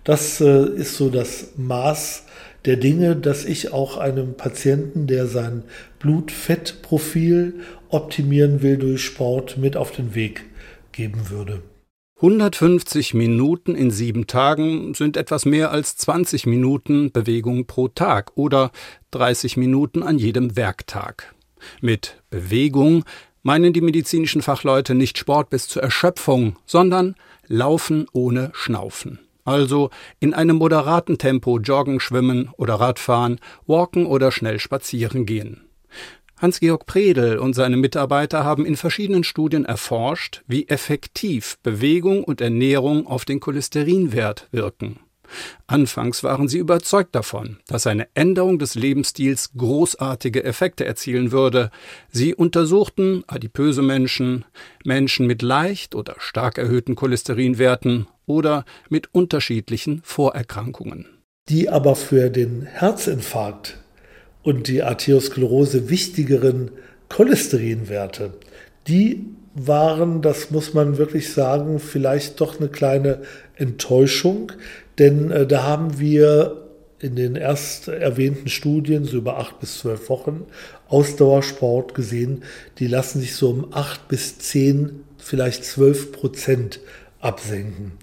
Das 0.05 0.39
äh, 0.39 0.65
ist 0.69 0.95
so 0.95 1.09
das 1.09 1.49
Maß 1.57 2.23
der 2.63 2.77
Dinge, 2.77 3.17
dass 3.17 3.43
ich 3.43 3.73
auch 3.73 3.97
einem 3.97 4.35
Patienten, 4.35 5.05
der 5.05 5.27
sein 5.27 5.63
Blutfettprofil 5.99 7.55
optimieren 7.89 8.61
will 8.61 8.77
durch 8.77 9.03
Sport, 9.03 9.57
mit 9.57 9.75
auf 9.75 9.91
den 9.91 10.15
Weg 10.15 10.45
geben 10.93 11.29
würde. 11.29 11.61
150 12.17 13.13
Minuten 13.13 13.75
in 13.75 13.91
sieben 13.91 14.25
Tagen 14.25 14.93
sind 14.93 15.17
etwas 15.17 15.43
mehr 15.43 15.71
als 15.71 15.97
20 15.97 16.45
Minuten 16.45 17.11
Bewegung 17.11 17.67
pro 17.67 17.89
Tag 17.89 18.31
oder 18.35 18.71
30 19.11 19.57
Minuten 19.57 20.01
an 20.01 20.17
jedem 20.17 20.55
Werktag. 20.55 21.35
Mit 21.81 22.23
Bewegung 22.29 23.03
meinen 23.43 23.73
die 23.73 23.81
medizinischen 23.81 24.41
Fachleute 24.41 24.95
nicht 24.95 25.17
Sport 25.17 25.49
bis 25.49 25.67
zur 25.67 25.83
Erschöpfung, 25.83 26.55
sondern 26.65 27.15
Laufen 27.47 28.07
ohne 28.13 28.49
Schnaufen. 28.53 29.19
Also 29.43 29.89
in 30.21 30.33
einem 30.33 30.55
moderaten 30.55 31.17
Tempo 31.17 31.59
joggen, 31.59 31.99
schwimmen 31.99 32.49
oder 32.55 32.75
Radfahren, 32.75 33.41
walken 33.67 34.05
oder 34.05 34.31
schnell 34.31 34.59
spazieren 34.59 35.25
gehen. 35.25 35.65
Hans-Georg 36.37 36.85
Predel 36.85 37.37
und 37.37 37.53
seine 37.53 37.77
Mitarbeiter 37.77 38.43
haben 38.43 38.65
in 38.65 38.75
verschiedenen 38.75 39.23
Studien 39.23 39.65
erforscht, 39.65 40.43
wie 40.47 40.67
effektiv 40.67 41.57
Bewegung 41.63 42.23
und 42.23 42.41
Ernährung 42.41 43.07
auf 43.07 43.25
den 43.25 43.39
Cholesterinwert 43.39 44.47
wirken. 44.51 44.99
Anfangs 45.67 46.23
waren 46.23 46.47
sie 46.47 46.57
überzeugt 46.57 47.15
davon, 47.15 47.57
dass 47.67 47.87
eine 47.87 48.07
Änderung 48.13 48.59
des 48.59 48.75
Lebensstils 48.75 49.51
großartige 49.57 50.43
Effekte 50.43 50.85
erzielen 50.85 51.31
würde. 51.31 51.71
Sie 52.11 52.35
untersuchten 52.35 53.23
adipöse 53.27 53.81
Menschen, 53.81 54.45
Menschen 54.83 55.27
mit 55.27 55.41
leicht 55.41 55.95
oder 55.95 56.15
stark 56.19 56.57
erhöhten 56.57 56.95
Cholesterinwerten 56.95 58.07
oder 58.25 58.65
mit 58.89 59.13
unterschiedlichen 59.13 60.01
Vorerkrankungen. 60.03 61.07
Die 61.49 61.69
aber 61.69 61.95
für 61.95 62.29
den 62.29 62.63
Herzinfarkt 62.63 63.79
und 64.45 64.67
die 64.67 64.83
Arteriosklerose 64.83 65.89
wichtigeren 65.89 66.69
Cholesterinwerte, 67.09 68.33
die 68.87 69.25
waren, 69.55 70.21
das 70.21 70.51
muss 70.51 70.73
man 70.73 70.97
wirklich 70.97 71.33
sagen, 71.33 71.79
vielleicht 71.79 72.39
doch 72.39 72.59
eine 72.59 72.69
kleine 72.69 73.23
Enttäuschung, 73.55 74.51
denn 74.99 75.31
äh, 75.31 75.47
da 75.47 75.63
haben 75.63 75.99
wir 75.99 76.61
in 76.99 77.15
den 77.15 77.35
erst 77.35 77.87
erwähnten 77.87 78.47
Studien, 78.47 79.05
so 79.05 79.17
über 79.17 79.39
acht 79.39 79.59
bis 79.59 79.79
zwölf 79.79 80.09
Wochen, 80.09 80.45
Ausdauersport 80.89 81.95
gesehen, 81.95 82.43
die 82.77 82.87
lassen 82.87 83.21
sich 83.21 83.35
so 83.35 83.49
um 83.49 83.73
acht 83.73 84.07
bis 84.07 84.37
zehn, 84.37 85.03
vielleicht 85.17 85.65
zwölf 85.65 86.11
Prozent 86.11 86.79
absenken. 87.25 87.93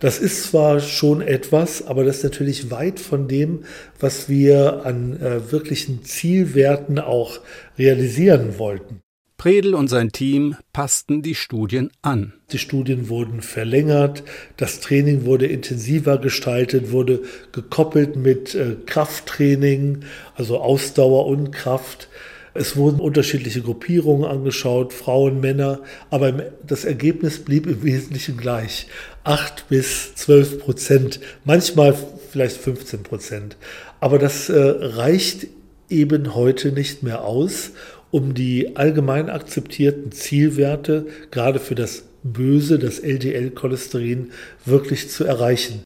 Das 0.00 0.18
ist 0.18 0.44
zwar 0.44 0.80
schon 0.80 1.20
etwas, 1.20 1.86
aber 1.86 2.04
das 2.04 2.18
ist 2.18 2.24
natürlich 2.24 2.70
weit 2.70 2.98
von 2.98 3.28
dem, 3.28 3.64
was 3.98 4.28
wir 4.28 4.84
an 4.84 5.20
äh, 5.20 5.52
wirklichen 5.52 6.02
Zielwerten 6.04 6.98
auch 6.98 7.40
realisieren 7.78 8.58
wollten. 8.58 9.00
Predel 9.40 9.74
und 9.74 9.88
sein 9.88 10.12
Team 10.12 10.54
passten 10.74 11.22
die 11.22 11.34
Studien 11.34 11.90
an. 12.02 12.34
Die 12.52 12.58
Studien 12.58 13.08
wurden 13.08 13.40
verlängert, 13.40 14.22
das 14.58 14.80
Training 14.80 15.24
wurde 15.24 15.46
intensiver 15.46 16.18
gestaltet, 16.18 16.92
wurde 16.92 17.22
gekoppelt 17.52 18.16
mit 18.16 18.54
äh, 18.54 18.76
Krafttraining, 18.84 20.04
also 20.34 20.58
Ausdauer 20.58 21.26
und 21.26 21.52
Kraft. 21.52 22.08
Es 22.54 22.76
wurden 22.76 23.00
unterschiedliche 23.00 23.62
Gruppierungen 23.62 24.24
angeschaut, 24.24 24.92
Frauen, 24.92 25.40
Männer, 25.40 25.80
aber 26.10 26.32
das 26.66 26.84
Ergebnis 26.84 27.38
blieb 27.38 27.66
im 27.66 27.82
Wesentlichen 27.82 28.36
gleich. 28.36 28.86
Acht 29.24 29.68
bis 29.68 30.14
zwölf 30.14 30.60
Prozent, 30.60 31.20
manchmal 31.44 31.96
vielleicht 32.30 32.56
15 32.56 33.02
Prozent. 33.02 33.56
Aber 34.00 34.18
das 34.18 34.48
äh, 34.48 34.58
reicht 34.58 35.46
eben 35.88 36.34
heute 36.34 36.72
nicht 36.72 37.02
mehr 37.02 37.24
aus, 37.24 37.72
um 38.10 38.34
die 38.34 38.76
allgemein 38.76 39.30
akzeptierten 39.30 40.12
Zielwerte, 40.12 41.06
gerade 41.30 41.60
für 41.60 41.74
das 41.74 42.04
Böse, 42.22 42.78
das 42.78 42.98
LDL-Cholesterin, 42.98 44.32
wirklich 44.64 45.10
zu 45.10 45.24
erreichen. 45.24 45.84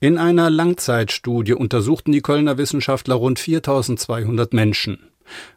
In 0.00 0.18
einer 0.18 0.50
Langzeitstudie 0.50 1.54
untersuchten 1.54 2.12
die 2.12 2.20
Kölner 2.20 2.58
Wissenschaftler 2.58 3.14
rund 3.14 3.38
4200 3.38 4.52
Menschen. 4.52 4.98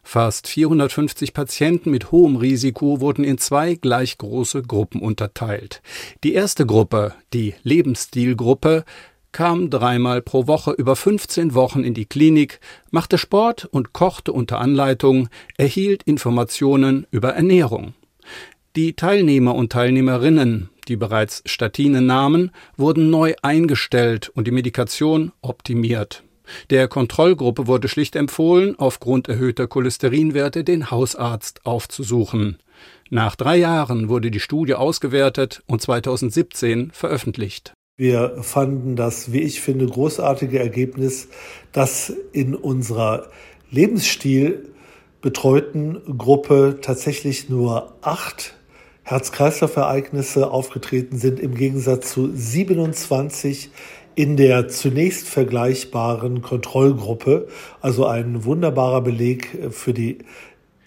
Fast 0.02 0.48
450 0.48 1.34
Patienten 1.34 1.90
mit 1.90 2.10
hohem 2.10 2.36
Risiko 2.36 3.00
wurden 3.00 3.24
in 3.24 3.38
zwei 3.38 3.74
gleich 3.74 4.18
große 4.18 4.62
Gruppen 4.62 5.00
unterteilt. 5.00 5.82
Die 6.24 6.34
erste 6.34 6.66
Gruppe, 6.66 7.14
die 7.32 7.54
Lebensstilgruppe, 7.62 8.84
kam 9.32 9.70
dreimal 9.70 10.22
pro 10.22 10.46
Woche 10.46 10.72
über 10.72 10.96
15 10.96 11.54
Wochen 11.54 11.84
in 11.84 11.94
die 11.94 12.06
Klinik, 12.06 12.60
machte 12.90 13.18
Sport 13.18 13.66
und 13.66 13.92
kochte 13.92 14.32
unter 14.32 14.58
Anleitung, 14.58 15.28
erhielt 15.56 16.02
Informationen 16.04 17.06
über 17.10 17.34
Ernährung. 17.34 17.94
Die 18.76 18.94
Teilnehmer 18.94 19.54
und 19.54 19.72
Teilnehmerinnen, 19.72 20.70
die 20.88 20.96
bereits 20.96 21.42
Statine 21.46 22.00
nahmen, 22.00 22.52
wurden 22.76 23.10
neu 23.10 23.34
eingestellt 23.42 24.28
und 24.28 24.46
die 24.46 24.52
Medikation 24.52 25.32
optimiert. 25.42 26.22
Der 26.70 26.88
Kontrollgruppe 26.88 27.66
wurde 27.66 27.88
schlicht 27.88 28.16
empfohlen, 28.16 28.74
aufgrund 28.78 29.28
erhöhter 29.28 29.66
Cholesterinwerte 29.66 30.64
den 30.64 30.90
Hausarzt 30.90 31.64
aufzusuchen. 31.64 32.58
Nach 33.10 33.36
drei 33.36 33.56
Jahren 33.56 34.08
wurde 34.08 34.30
die 34.30 34.40
Studie 34.40 34.74
ausgewertet 34.74 35.62
und 35.66 35.80
2017 35.80 36.90
veröffentlicht. 36.92 37.72
Wir 37.96 38.42
fanden 38.42 38.94
das, 38.94 39.32
wie 39.32 39.40
ich 39.40 39.60
finde, 39.60 39.86
großartige 39.86 40.58
Ergebnis, 40.58 41.28
dass 41.72 42.12
in 42.32 42.54
unserer 42.54 43.28
Lebensstil 43.70 44.68
betreuten 45.20 46.00
Gruppe 46.16 46.78
tatsächlich 46.80 47.48
nur 47.48 47.96
acht 48.02 48.54
Herz-Kreislauf-Ereignisse 49.02 50.50
aufgetreten 50.50 51.18
sind, 51.18 51.40
im 51.40 51.54
Gegensatz 51.54 52.12
zu 52.12 52.30
27 52.32 53.70
in 54.18 54.36
der 54.36 54.66
zunächst 54.66 55.28
vergleichbaren 55.28 56.42
Kontrollgruppe. 56.42 57.46
Also 57.80 58.04
ein 58.04 58.44
wunderbarer 58.44 59.00
Beleg 59.00 59.56
für 59.70 59.94
die 59.94 60.18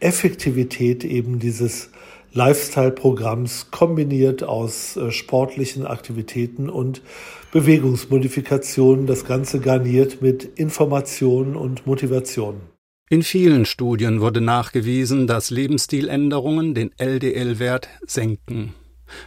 Effektivität 0.02 1.06
eben 1.06 1.40
dieses 1.40 1.92
Lifestyle-Programms 2.34 3.72
kombiniert 3.72 4.44
aus 4.44 4.98
äh, 4.98 5.12
sportlichen 5.12 5.86
Aktivitäten 5.86 6.70
und 6.70 7.02
Bewegungsmodifikationen, 7.54 9.08
das 9.08 9.24
Ganze 9.24 9.62
garniert 9.62 10.22
mit 10.22 10.44
Informationen 10.44 11.56
und 11.56 11.88
Motivation. 11.88 12.56
In 13.10 13.24
vielen 13.24 13.64
Studien 13.66 14.20
wurde 14.20 14.42
nachgewiesen, 14.42 15.26
dass 15.26 15.52
Lebensstiländerungen 15.52 16.74
den 16.74 16.92
LDL-Wert 16.98 17.88
senken. 18.06 18.74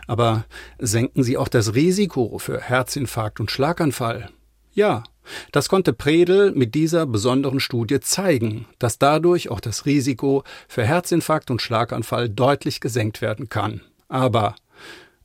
Aber 0.06 0.44
senken 0.78 1.22
sie 1.22 1.36
auch 1.36 1.48
das 1.48 1.74
Risiko 1.74 2.38
für 2.38 2.60
Herzinfarkt 2.60 3.40
und 3.40 3.50
Schlaganfall? 3.50 4.30
Ja, 4.72 5.04
das 5.52 5.68
konnte 5.68 5.92
Predel 5.92 6.52
mit 6.52 6.74
dieser 6.74 7.06
besonderen 7.06 7.60
Studie 7.60 8.00
zeigen, 8.00 8.66
dass 8.78 8.98
dadurch 8.98 9.48
auch 9.50 9.60
das 9.60 9.86
Risiko 9.86 10.44
für 10.68 10.84
Herzinfarkt 10.84 11.50
und 11.50 11.62
Schlaganfall 11.62 12.28
deutlich 12.28 12.80
gesenkt 12.80 13.22
werden 13.22 13.48
kann. 13.48 13.80
Aber 14.08 14.54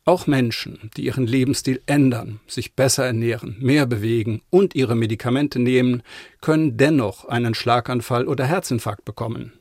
Auch 0.10 0.25
Menschen, 0.25 0.89
die 0.98 1.06
ihren 1.06 1.28
Lebensstil 1.28 1.84
ändern, 1.86 2.39
sich 2.48 2.74
besser 2.74 3.06
ernähren, 3.06 3.58
mehr 3.60 3.86
bewegen 3.86 4.42
und 4.50 4.74
ihre 4.74 4.96
Medikamente 4.96 5.60
nehmen, 5.60 6.01
können 6.42 6.78
dennoch 6.78 7.25
einen 7.25 7.54
Schlaganfall 7.54 8.28
oder 8.28 8.44
Herzinfarkt 8.46 9.06
bekommen. 9.06 9.54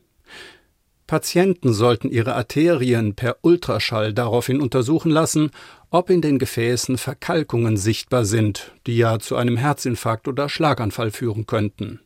Patienten 1.09 1.73
sollten 1.73 2.09
ihre 2.09 2.37
Arterien 2.37 3.15
per 3.15 3.38
Ultraschall 3.43 4.12
daraufhin 4.12 4.61
untersuchen 4.61 5.11
lassen, 5.11 5.50
ob 5.91 6.09
in 6.09 6.23
den 6.23 6.38
Gefäßen 6.38 6.99
Verkalkungen 6.99 7.77
sichtbar 7.77 8.25
sind, 8.25 8.71
die 8.87 8.97
ja 8.97 9.19
zu 9.19 9.35
einem 9.35 9.57
Herzinfarkt 9.57 10.29
oder 10.29 10.49
Schlaganfall 10.49 11.11
führen 11.11 11.47
könnten. 11.47 11.99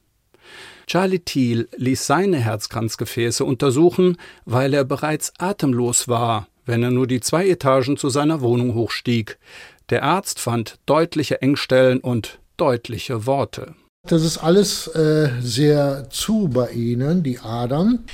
Charlie 0.87 1.19
Thiel 1.19 1.69
ließ 1.77 2.07
seine 2.07 2.39
Herzkranzgefäße 2.39 3.45
untersuchen, 3.45 4.17
weil 4.47 4.73
er 4.73 4.85
bereits 4.85 5.35
atemlos 5.39 6.09
war 6.09 6.47
wenn 6.67 6.83
er 6.83 6.91
nur 6.91 7.07
die 7.07 7.21
zwei 7.21 7.49
Etagen 7.49 7.97
zu 7.97 8.09
seiner 8.09 8.41
Wohnung 8.41 8.75
hochstieg. 8.75 9.39
Der 9.91 10.03
Arzt 10.05 10.39
fand 10.39 10.79
deutliche 10.87 11.43
Engstellen 11.43 12.01
und 12.01 12.39
deutliche 12.57 13.27
Worte. 13.27 13.75
Das 14.09 14.25
ist 14.25 14.39
alles 14.39 14.89
äh, 14.89 15.31
sehr 15.41 16.09
zu 16.11 16.49
bei 16.49 16.71
Ihnen, 16.71 17.23
die 17.23 17.39
Adern. 17.39 18.05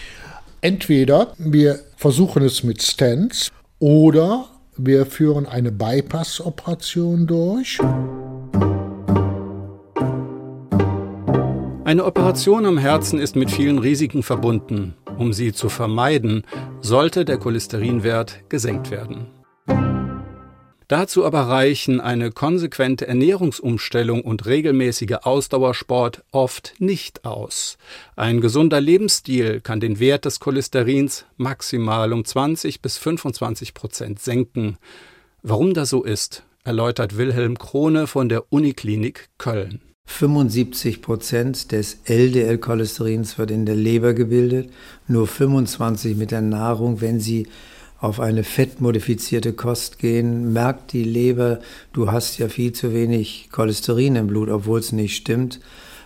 Entweder 0.61 1.35
wir 1.39 1.79
versuchen 1.97 2.43
es 2.43 2.65
mit 2.65 2.83
Stents 2.83 3.51
oder 3.79 4.47
wir 4.77 5.07
führen 5.07 5.47
eine 5.47 5.71
Bypass-Operation 5.71 7.27
durch. 7.29 7.79
Eine 11.85 12.05
Operation 12.05 12.67
am 12.67 12.77
Herzen 12.77 13.21
ist 13.21 13.37
mit 13.37 13.51
vielen 13.51 13.79
Risiken 13.79 14.23
verbunden. 14.23 14.95
Um 15.17 15.33
sie 15.33 15.53
zu 15.53 15.69
vermeiden, 15.69 16.43
sollte 16.81 17.25
der 17.25 17.39
Cholesterinwert 17.39 18.49
gesenkt 18.49 18.91
werden. 18.91 19.38
Dazu 20.89 21.27
aber 21.27 21.43
reichen 21.43 22.01
eine 22.01 22.33
konsequente 22.33 23.07
Ernährungsumstellung 23.07 24.23
und 24.23 24.47
regelmäßiger 24.47 25.27
Ausdauersport 25.27 26.25
oft 26.33 26.75
nicht 26.79 27.27
aus. 27.27 27.77
Ein 28.17 28.41
gesunder 28.41 28.81
Lebensstil 28.81 29.61
kann 29.61 29.81
den 29.81 30.01
Wert 30.01 30.25
des 30.25 30.41
Cholesterins 30.41 31.27
maximal 31.37 32.15
um 32.15 32.25
20 32.25 32.81
bis 32.81 32.97
25 32.97 33.75
Prozent 33.75 34.21
senken. 34.21 34.79
Warum 35.43 35.75
das 35.75 35.91
so 35.91 36.05
ist, 36.05 36.45
erläutert 36.65 37.19
Wilhelm 37.19 37.59
Krone 37.59 38.07
von 38.07 38.31
der 38.31 38.51
Uniklinik 38.51 39.29
Köln. 39.37 39.83
75 40.07 41.03
Prozent 41.03 41.71
des 41.71 41.99
LDL-Cholesterins 42.07 43.37
wird 43.37 43.51
in 43.51 43.67
der 43.67 43.77
Leber 43.77 44.15
gebildet, 44.15 44.71
nur 45.07 45.27
25 45.27 46.17
mit 46.17 46.31
der 46.31 46.41
Nahrung. 46.41 47.03
Wenn 47.03 47.21
Sie 47.21 47.47
auf 48.01 48.21
eine 48.21 48.45
fettmodifizierte 48.45 49.53
Kost 49.53 49.99
gehen, 49.99 50.53
merkt 50.53 50.93
die 50.93 51.05
Leber, 51.05 51.59
du 51.93 52.11
hast 52.13 52.39
ja 52.39 52.49
viel 52.49 52.73
zu 52.73 52.93
wenig 52.95 53.49
Cholesterin 53.51 54.17
im 54.17 54.29
Blut, 54.29 54.49
obwohl 54.49 54.79
es 54.79 54.93
nicht 54.93 55.17
stimmt, 55.17 55.61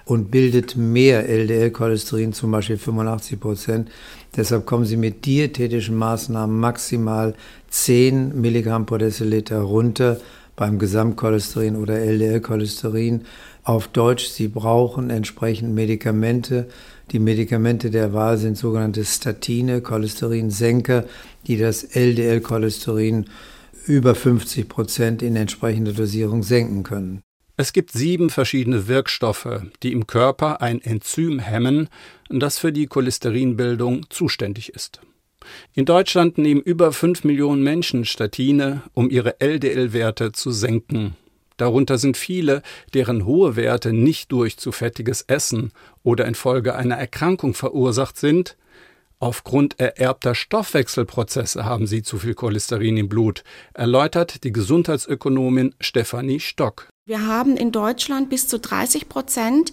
und 0.04 0.30
bildet 0.30 0.76
mehr 0.76 1.28
LDL-Cholesterin, 1.28 2.32
zum 2.32 2.50
Beispiel 2.50 2.78
85 2.78 3.38
Prozent. 3.38 3.90
Deshalb 4.36 4.66
kommen 4.66 4.84
Sie 4.84 4.96
mit 4.96 5.26
diätetischen 5.26 5.96
Maßnahmen 5.96 6.58
maximal 6.58 7.34
10 7.68 8.40
Milligramm 8.40 8.86
pro 8.86 8.96
Deziliter 8.96 9.60
runter 9.60 10.18
beim 10.56 10.78
Gesamtcholesterin 10.78 11.76
oder 11.76 11.98
LDL-Cholesterin. 11.98 13.22
Auf 13.64 13.88
Deutsch, 13.88 14.26
Sie 14.26 14.48
brauchen 14.48 15.10
entsprechend 15.10 15.74
Medikamente. 15.74 16.68
Die 17.12 17.18
Medikamente 17.18 17.90
der 17.90 18.14
Wahl 18.14 18.38
sind 18.38 18.56
sogenannte 18.56 19.04
Statine, 19.04 19.82
Cholesterinsenker, 19.82 21.04
die 21.46 21.58
das 21.58 21.82
LDL-Cholesterin 21.82 23.26
über 23.86 24.14
50 24.14 24.66
Prozent 24.66 25.22
in 25.22 25.36
entsprechender 25.36 25.92
Dosierung 25.92 26.42
senken 26.42 26.84
können. 26.84 27.20
Es 27.58 27.74
gibt 27.74 27.92
sieben 27.92 28.30
verschiedene 28.30 28.88
Wirkstoffe, 28.88 29.62
die 29.82 29.92
im 29.92 30.06
Körper 30.06 30.62
ein 30.62 30.80
Enzym 30.80 31.38
hemmen, 31.38 31.90
das 32.30 32.58
für 32.58 32.72
die 32.72 32.86
Cholesterinbildung 32.86 34.06
zuständig 34.08 34.70
ist. 34.70 35.02
In 35.74 35.84
Deutschland 35.84 36.38
nehmen 36.38 36.62
über 36.62 36.92
fünf 36.92 37.24
Millionen 37.24 37.62
Menschen 37.62 38.06
Statine, 38.06 38.82
um 38.94 39.10
ihre 39.10 39.38
LDL-Werte 39.40 40.32
zu 40.32 40.50
senken. 40.50 41.16
Darunter 41.56 41.98
sind 41.98 42.16
viele, 42.16 42.62
deren 42.94 43.24
hohe 43.26 43.56
Werte 43.56 43.92
nicht 43.92 44.32
durch 44.32 44.56
zu 44.56 44.72
fettiges 44.72 45.22
Essen 45.22 45.72
oder 46.02 46.26
infolge 46.26 46.74
einer 46.74 46.96
Erkrankung 46.96 47.54
verursacht 47.54 48.18
sind. 48.18 48.56
Aufgrund 49.18 49.78
ererbter 49.78 50.34
Stoffwechselprozesse 50.34 51.64
haben 51.64 51.86
sie 51.86 52.02
zu 52.02 52.18
viel 52.18 52.34
Cholesterin 52.34 52.96
im 52.96 53.08
Blut, 53.08 53.44
erläutert 53.72 54.42
die 54.42 54.52
Gesundheitsökonomin 54.52 55.74
Stefanie 55.80 56.40
Stock. 56.40 56.88
Wir 57.06 57.26
haben 57.26 57.56
in 57.56 57.70
Deutschland 57.70 58.30
bis 58.30 58.48
zu 58.48 58.58
30 58.58 59.08
Prozent 59.08 59.72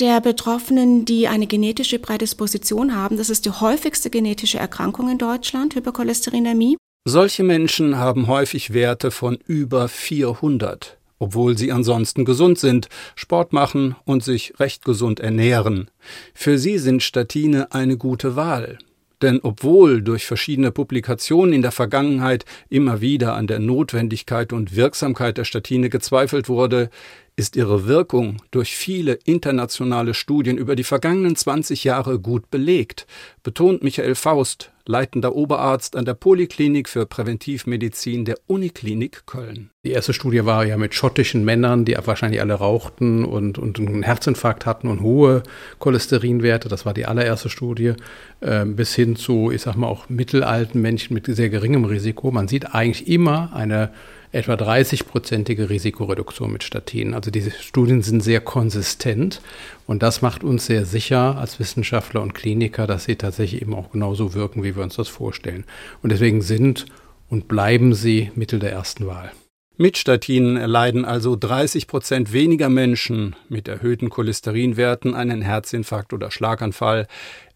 der 0.00 0.20
Betroffenen, 0.20 1.04
die 1.04 1.26
eine 1.26 1.46
genetische 1.46 1.98
Prädisposition 1.98 2.94
haben. 2.94 3.16
Das 3.16 3.30
ist 3.30 3.46
die 3.46 3.50
häufigste 3.50 4.10
genetische 4.10 4.58
Erkrankung 4.58 5.10
in 5.10 5.18
Deutschland, 5.18 5.74
Hypercholesterinämie. 5.74 6.76
Solche 7.04 7.42
Menschen 7.42 7.96
haben 7.96 8.26
häufig 8.26 8.74
Werte 8.74 9.10
von 9.10 9.38
über 9.46 9.88
400, 9.88 10.97
obwohl 11.18 11.58
sie 11.58 11.72
ansonsten 11.72 12.24
gesund 12.24 12.58
sind, 12.58 12.88
Sport 13.14 13.52
machen 13.52 13.96
und 14.04 14.22
sich 14.22 14.54
recht 14.58 14.84
gesund 14.84 15.20
ernähren. 15.20 15.90
Für 16.34 16.58
sie 16.58 16.78
sind 16.78 17.02
Statine 17.02 17.72
eine 17.72 17.96
gute 17.96 18.36
Wahl. 18.36 18.78
Denn 19.20 19.40
obwohl 19.42 20.00
durch 20.02 20.26
verschiedene 20.26 20.70
Publikationen 20.70 21.52
in 21.52 21.62
der 21.62 21.72
Vergangenheit 21.72 22.44
immer 22.68 23.00
wieder 23.00 23.34
an 23.34 23.48
der 23.48 23.58
Notwendigkeit 23.58 24.52
und 24.52 24.76
Wirksamkeit 24.76 25.38
der 25.38 25.44
Statine 25.44 25.88
gezweifelt 25.88 26.48
wurde, 26.48 26.90
ist 27.38 27.54
ihre 27.54 27.86
Wirkung 27.86 28.42
durch 28.50 28.76
viele 28.76 29.12
internationale 29.24 30.12
Studien 30.12 30.58
über 30.58 30.74
die 30.74 30.82
vergangenen 30.82 31.36
20 31.36 31.84
Jahre 31.84 32.18
gut 32.18 32.50
belegt, 32.50 33.06
betont 33.44 33.84
Michael 33.84 34.16
Faust, 34.16 34.72
leitender 34.86 35.36
Oberarzt 35.36 35.94
an 35.94 36.04
der 36.04 36.14
Poliklinik 36.14 36.88
für 36.88 37.06
Präventivmedizin 37.06 38.24
der 38.24 38.38
Uniklinik 38.48 39.24
Köln. 39.26 39.70
Die 39.84 39.92
erste 39.92 40.14
Studie 40.14 40.46
war 40.46 40.66
ja 40.66 40.76
mit 40.76 40.94
schottischen 40.94 41.44
Männern, 41.44 41.84
die 41.84 41.96
wahrscheinlich 42.04 42.40
alle 42.40 42.54
rauchten 42.54 43.24
und, 43.24 43.56
und 43.56 43.78
einen 43.78 44.02
Herzinfarkt 44.02 44.66
hatten 44.66 44.88
und 44.88 45.00
hohe 45.00 45.44
Cholesterinwerte. 45.78 46.68
Das 46.68 46.86
war 46.86 46.92
die 46.92 47.06
allererste 47.06 47.50
Studie. 47.50 47.92
Äh, 48.40 48.64
bis 48.64 48.96
hin 48.96 49.14
zu, 49.14 49.52
ich 49.52 49.62
sag 49.62 49.76
mal, 49.76 49.86
auch 49.86 50.08
mittelalten 50.08 50.82
Menschen 50.82 51.14
mit 51.14 51.26
sehr 51.26 51.50
geringem 51.50 51.84
Risiko. 51.84 52.32
Man 52.32 52.48
sieht 52.48 52.74
eigentlich 52.74 53.06
immer 53.06 53.52
eine 53.54 53.92
etwa 54.32 54.54
30-prozentige 54.54 55.70
Risikoreduktion 55.70 56.52
mit 56.52 56.62
Statinen. 56.62 57.14
Also 57.14 57.30
diese 57.30 57.50
Studien 57.50 58.02
sind 58.02 58.20
sehr 58.22 58.40
konsistent 58.40 59.40
und 59.86 60.02
das 60.02 60.22
macht 60.22 60.44
uns 60.44 60.66
sehr 60.66 60.84
sicher 60.84 61.38
als 61.38 61.58
Wissenschaftler 61.58 62.22
und 62.22 62.34
Kliniker, 62.34 62.86
dass 62.86 63.04
sie 63.04 63.16
tatsächlich 63.16 63.62
eben 63.62 63.74
auch 63.74 63.90
genauso 63.90 64.34
wirken, 64.34 64.62
wie 64.62 64.76
wir 64.76 64.82
uns 64.82 64.96
das 64.96 65.08
vorstellen. 65.08 65.64
Und 66.02 66.12
deswegen 66.12 66.42
sind 66.42 66.86
und 67.28 67.48
bleiben 67.48 67.94
sie 67.94 68.30
Mittel 68.34 68.58
der 68.58 68.72
ersten 68.72 69.06
Wahl. 69.06 69.32
Mit 69.80 69.96
Statinen 69.96 70.56
erleiden 70.56 71.04
also 71.04 71.36
30 71.36 71.86
Prozent 71.86 72.32
weniger 72.32 72.68
Menschen 72.68 73.36
mit 73.48 73.68
erhöhten 73.68 74.10
Cholesterinwerten 74.10 75.14
einen 75.14 75.40
Herzinfarkt 75.40 76.12
oder 76.12 76.32
Schlaganfall, 76.32 77.06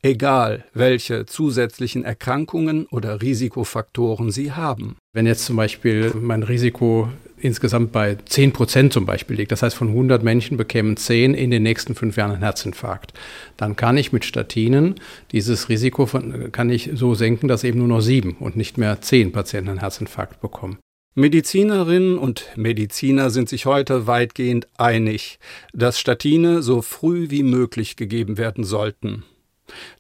egal 0.03 0.65
welche 0.73 1.27
zusätzlichen 1.27 2.05
Erkrankungen 2.05 2.87
oder 2.87 3.21
Risikofaktoren 3.21 4.31
sie 4.31 4.53
haben. 4.53 4.99
Wenn 5.13 5.27
jetzt 5.27 5.47
zum 5.47 5.57
Beispiel 5.57 6.13
mein 6.15 6.45
Risiko 6.45 7.09
insgesamt 7.41 7.91
bei 7.91 8.17
10 8.25 8.53
Prozent 8.53 8.93
zum 8.93 9.05
Beispiel 9.05 9.39
liegt, 9.39 9.51
das 9.51 9.65
heißt 9.65 9.75
von 9.75 9.89
100 9.89 10.23
Menschen 10.23 10.57
bekämen 10.57 10.97
10 10.97 11.35
in 11.35 11.51
den 11.51 11.65
nächsten 11.65 11.97
fünf 11.97 12.17
Jahren 12.17 12.31
einen 12.31 12.45
Herzinfarkt, 12.45 13.15
dann 13.57 13.75
kann 13.75 13.97
ich 13.97 14.13
mit 14.13 14.25
Statinen 14.25 14.95
dieses 15.33 15.69
Risiko 15.69 16.07
von, 16.07 16.53
kann 16.53 16.71
ich 16.71 16.91
so 16.95 17.17
senken, 17.17 17.49
dass 17.49 17.65
eben 17.65 17.81
nur 17.81 17.89
noch 17.89 18.01
sieben 18.01 18.37
und 18.39 18.57
nicht 18.57 18.79
mehr 18.79 19.01
10 19.01 19.33
Patienten 19.33 19.71
einen 19.71 19.81
Herzinfarkt 19.81 20.41
bekommen. 20.41 20.79
Medizinerinnen 21.15 22.17
und 22.17 22.47
Mediziner 22.57 23.29
sind 23.29 23.51
sich 23.51 23.67
heute 23.67 24.07
weitgehend 24.07 24.67
einig, 24.79 25.39
dass 25.75 26.01
Statine 26.01 26.63
so 26.63 26.81
früh 26.81 27.29
wie 27.29 27.43
möglich 27.43 27.97
gegeben 27.97 28.39
werden 28.39 28.65
sollten. 28.65 29.23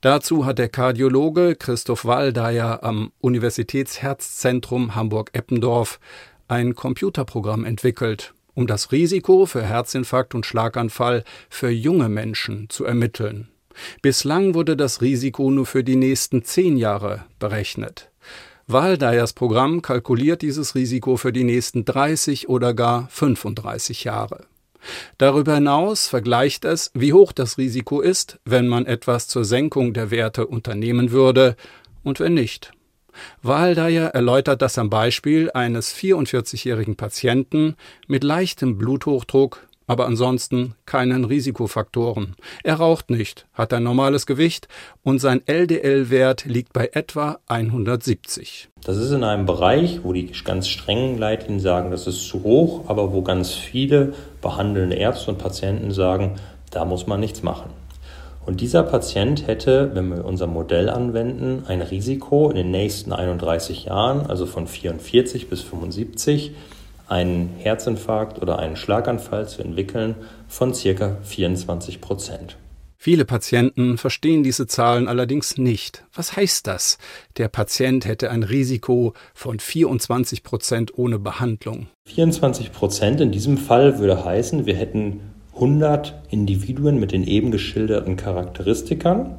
Dazu 0.01 0.46
hat 0.46 0.59
der 0.59 0.70
Kardiologe 0.70 1.55
Christoph 1.55 2.07
Waldeyer 2.07 2.83
am 2.83 3.12
Universitätsherzzentrum 3.20 4.94
Hamburg-Eppendorf 4.94 6.01
ein 6.48 6.75
Computerprogramm 6.75 7.66
entwickelt, 7.66 8.33
um 8.55 8.66
das 8.66 8.90
Risiko 8.90 9.44
für 9.44 9.62
Herzinfarkt 9.62 10.35
und 10.35 10.46
Schlaganfall 10.46 11.25
für 11.51 11.70
junge 11.70 12.09
Menschen 12.09 12.70
zu 12.70 12.87
ermitteln. 12.87 13.48
Bislang 14.01 14.55
wurde 14.55 14.79
das 14.79 15.03
Risiko 15.03 15.51
nur 15.51 15.66
für 15.66 15.85
die 15.85 15.96
nächsten 15.96 16.42
zehn 16.42 16.79
Jahre 16.79 17.27
berechnet. 17.38 18.12
Waldeyers 18.72 19.32
Programm 19.35 19.82
kalkuliert 19.82 20.42
dieses 20.42 20.74
Risiko 20.74 21.16
für 21.16 21.32
die 21.32 21.44
nächsten 21.44 21.85
30 21.85 22.48
oder 22.48 22.74
gar 22.74 23.08
35 23.08 24.04
Jahre. 24.04 24.46
Darüber 25.18 25.54
hinaus 25.54 26.08
vergleicht 26.08 26.64
es, 26.64 26.90
wie 26.94 27.12
hoch 27.12 27.32
das 27.32 27.58
Risiko 27.58 28.00
ist, 28.00 28.40
wenn 28.44 28.66
man 28.66 28.87
etwas 28.87 29.28
zur 29.28 29.44
Senkung 29.44 29.92
der 29.92 30.11
Werte 30.11 30.46
unternehmen 30.46 31.12
würde 31.12 31.56
und 32.02 32.18
wenn 32.18 32.35
nicht. 32.35 32.72
Waldeyer 33.42 34.08
erläutert 34.08 34.62
das 34.62 34.78
am 34.78 34.88
Beispiel 34.88 35.50
eines 35.52 35.94
44-jährigen 35.94 36.96
Patienten 36.96 37.76
mit 38.06 38.24
leichtem 38.24 38.78
Bluthochdruck, 38.78 39.66
aber 39.87 40.07
ansonsten 40.07 40.75
keinen 40.87 41.25
Risikofaktoren. 41.25 42.35
Er 42.64 42.77
raucht 42.77 43.11
nicht, 43.11 43.47
hat 43.53 43.73
ein 43.73 43.83
normales 43.83 44.27
Gewicht 44.27 44.68
und 45.03 45.18
sein 45.21 45.42
LDL-Wert 45.47 46.45
liegt 46.45 46.73
bei 46.73 46.90
etwa 46.92 47.38
170. 47.49 48.68
Das 48.85 48.97
ist 48.97 49.12
in 49.12 49.25
einem 49.25 49.47
Bereich, 49.47 50.01
wo 50.03 50.12
die 50.12 50.31
ganz 50.45 50.68
strengen 50.68 51.18
Leitlinien 51.18 51.61
sagen, 51.61 51.90
das 51.90 52.07
ist 52.07 52.27
zu 52.27 52.42
hoch, 52.42 52.88
aber 52.88 53.12
wo 53.12 53.23
ganz 53.23 53.53
viele 53.53 54.14
behandelnde 54.40 54.97
Ärzte 54.97 55.31
und 55.31 55.38
Patienten 55.38 55.92
sagen, 55.92 56.37
da 56.71 56.85
muss 56.85 57.07
man 57.07 57.21
nichts 57.21 57.42
machen. 57.42 57.71
Und 58.45 58.61
dieser 58.61 58.83
Patient 58.83 59.47
hätte, 59.47 59.92
wenn 59.95 60.09
wir 60.09 60.25
unser 60.25 60.49
Modell 60.49 60.90
anwenden, 60.90 61.62
ein 61.68 61.81
Risiko 61.81 62.51
in 62.51 62.57
den 62.57 62.71
nächsten 62.73 63.12
31 63.12 63.85
Jahren, 63.85 64.27
also 64.27 64.47
von 64.47 64.66
44 64.66 65.49
bis 65.49 65.61
75, 65.61 66.53
einen 67.12 67.51
Herzinfarkt 67.59 68.40
oder 68.40 68.59
einen 68.59 68.77
Schlaganfall 68.77 69.46
zu 69.46 69.62
entwickeln 69.62 70.14
von 70.48 70.75
circa 70.75 71.18
24 71.22 72.01
Prozent. 72.01 72.57
Viele 72.96 73.25
Patienten 73.25 73.98
verstehen 73.98 74.42
diese 74.42 74.66
Zahlen 74.66 75.09
allerdings 75.09 75.59
nicht. 75.59 76.05
Was 76.14 76.37
heißt 76.37 76.66
das? 76.66 76.98
Der 77.37 77.48
Patient 77.48 78.07
hätte 78.07 78.31
ein 78.31 78.44
Risiko 78.44 79.12
von 79.35 79.59
24 79.59 80.42
Prozent 80.42 80.96
ohne 80.96 81.18
Behandlung. 81.18 81.88
24 82.07 82.72
Prozent 82.72 83.20
in 83.20 83.31
diesem 83.31 83.59
Fall 83.59 83.98
würde 83.98 84.25
heißen, 84.25 84.64
wir 84.66 84.77
hätten 84.77 85.20
100 85.55 86.14
Individuen 86.31 86.98
mit 86.98 87.12
den 87.12 87.25
eben 87.25 87.51
geschilderten 87.51 88.16
Charakteristikern 88.16 89.37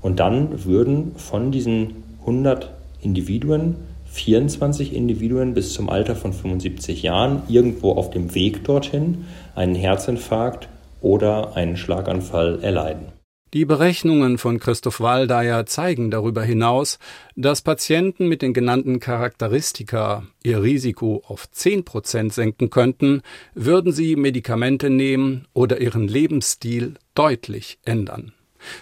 und 0.00 0.18
dann 0.18 0.64
würden 0.64 1.14
von 1.16 1.52
diesen 1.52 2.04
100 2.20 2.70
Individuen 3.02 3.76
24 4.10 4.92
Individuen 4.92 5.54
bis 5.54 5.72
zum 5.72 5.88
Alter 5.88 6.16
von 6.16 6.32
75 6.32 7.02
Jahren 7.02 7.42
irgendwo 7.48 7.92
auf 7.92 8.10
dem 8.10 8.34
Weg 8.34 8.64
dorthin 8.64 9.24
einen 9.54 9.74
Herzinfarkt 9.74 10.68
oder 11.00 11.56
einen 11.56 11.76
Schlaganfall 11.76 12.58
erleiden. 12.62 13.06
Die 13.52 13.64
Berechnungen 13.64 14.38
von 14.38 14.60
Christoph 14.60 15.00
Waldeyer 15.00 15.66
zeigen 15.66 16.12
darüber 16.12 16.42
hinaus, 16.42 17.00
dass 17.34 17.62
Patienten 17.62 18.28
mit 18.28 18.42
den 18.42 18.52
genannten 18.52 19.00
Charakteristika 19.00 20.22
ihr 20.44 20.62
Risiko 20.62 21.24
auf 21.26 21.50
10 21.50 21.84
Prozent 21.84 22.32
senken 22.32 22.70
könnten, 22.70 23.22
würden 23.54 23.92
sie 23.92 24.14
Medikamente 24.14 24.88
nehmen 24.88 25.48
oder 25.52 25.80
ihren 25.80 26.06
Lebensstil 26.06 26.94
deutlich 27.14 27.78
ändern. 27.84 28.32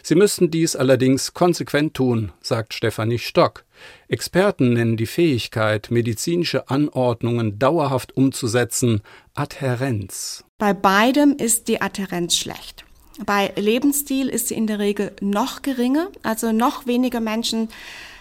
Sie 0.03 0.17
müssten 0.17 0.51
dies 0.51 0.77
allerdings 0.77 1.33
konsequent 1.33 1.95
tun, 1.95 2.33
sagt 2.43 2.75
Stefanie 2.75 3.19
Stock. 3.19 3.65
Experten 4.09 4.73
nennen 4.73 4.97
die 4.97 5.07
Fähigkeit, 5.07 5.91
medizinische 5.91 6.69
Anordnungen 6.69 7.59
dauerhaft 7.59 8.17
umzusetzen, 8.17 9.03
Adhärenz. 9.35 10.45
Bei 10.59 10.73
beidem 10.73 11.37
ist 11.37 11.69
die 11.69 11.81
Adhärenz 11.81 12.37
schlecht. 12.37 12.85
Bei 13.25 13.53
Lebensstil 13.57 14.29
ist 14.29 14.49
sie 14.49 14.55
in 14.55 14.67
der 14.67 14.79
Regel 14.79 15.13
noch 15.21 15.63
geringer, 15.63 16.09
also 16.23 16.53
noch 16.53 16.87
weniger 16.87 17.21
Menschen 17.21 17.69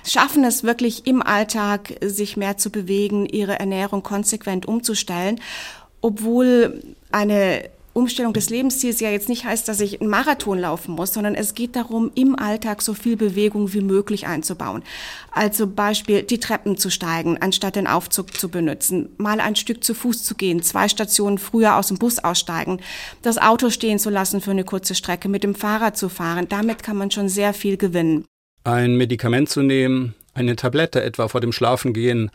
schaffen 0.04 0.44
es 0.44 0.64
wirklich 0.64 1.06
im 1.06 1.22
Alltag, 1.22 1.96
sich 2.02 2.38
mehr 2.38 2.58
zu 2.58 2.70
bewegen, 2.70 3.26
ihre 3.26 3.60
Ernährung 3.60 4.04
konsequent 4.04 4.66
umzustellen, 4.66 5.42
obwohl 6.02 6.82
eine 7.12 7.70
Umstellung 7.98 8.32
des 8.32 8.52
Lebensstils 8.52 9.00
ja 9.00 9.10
jetzt 9.10 9.28
nicht 9.28 9.44
heißt, 9.44 9.68
dass 9.68 9.80
ich 9.80 10.00
einen 10.00 10.10
Marathon 10.10 10.60
laufen 10.60 10.94
muss, 10.94 11.14
sondern 11.14 11.34
es 11.34 11.56
geht 11.56 11.76
darum, 11.76 12.12
im 12.14 12.38
Alltag 12.38 12.84
so 12.84 12.94
viel 12.94 13.18
Bewegung 13.18 13.74
wie 13.74 13.82
möglich 13.82 14.28
einzubauen. 14.28 14.84
Also 15.32 15.66
Beispiel, 15.66 16.22
die 16.22 16.40
Treppen 16.40 16.78
zu 16.78 16.92
steigen, 16.92 17.38
anstatt 17.40 17.76
den 17.76 17.88
Aufzug 17.88 18.34
zu 18.36 18.50
benutzen, 18.50 19.10
mal 19.18 19.40
ein 19.40 19.56
Stück 19.56 19.84
zu 19.84 19.96
Fuß 19.96 20.24
zu 20.24 20.36
gehen, 20.36 20.62
zwei 20.62 20.88
Stationen 20.88 21.40
früher 21.40 21.76
aus 21.76 21.88
dem 21.88 21.98
Bus 21.98 22.20
aussteigen, 22.20 22.80
das 23.24 23.40
Auto 23.40 23.72
stehen 23.72 23.98
zu 23.98 24.12
lassen 24.12 24.42
für 24.42 24.52
eine 24.52 24.64
kurze 24.64 24.94
Strecke, 24.94 25.28
mit 25.28 25.44
dem 25.44 25.56
Fahrrad 25.56 25.98
zu 25.98 26.08
fahren. 26.08 26.48
Damit 26.48 26.84
kann 26.84 26.98
man 26.98 27.10
schon 27.10 27.30
sehr 27.30 27.54
viel 27.54 27.78
gewinnen. 27.78 28.26
Ein 28.64 28.96
Medikament 28.96 29.50
zu 29.50 29.64
nehmen, 29.64 30.14
eine 30.36 30.56
Tablette 30.56 31.02
etwa 31.02 31.30
vor 31.30 31.42
dem 31.42 31.52
Schlafengehen, 31.52 32.30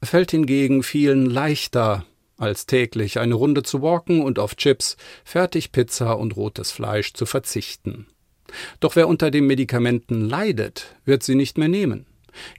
fällt 0.00 0.30
hingegen 0.30 0.84
vielen 0.84 1.26
leichter 1.26 2.04
als 2.38 2.66
täglich 2.66 3.18
eine 3.18 3.34
Runde 3.34 3.62
zu 3.62 3.82
walken 3.82 4.22
und 4.22 4.38
auf 4.38 4.56
Chips, 4.56 4.96
Fertigpizza 5.24 6.12
und 6.12 6.36
rotes 6.36 6.70
Fleisch 6.70 7.12
zu 7.12 7.26
verzichten. 7.26 8.06
Doch 8.80 8.96
wer 8.96 9.08
unter 9.08 9.30
den 9.30 9.46
Medikamenten 9.46 10.22
leidet, 10.22 10.96
wird 11.04 11.22
sie 11.22 11.34
nicht 11.34 11.58
mehr 11.58 11.68
nehmen. 11.68 12.06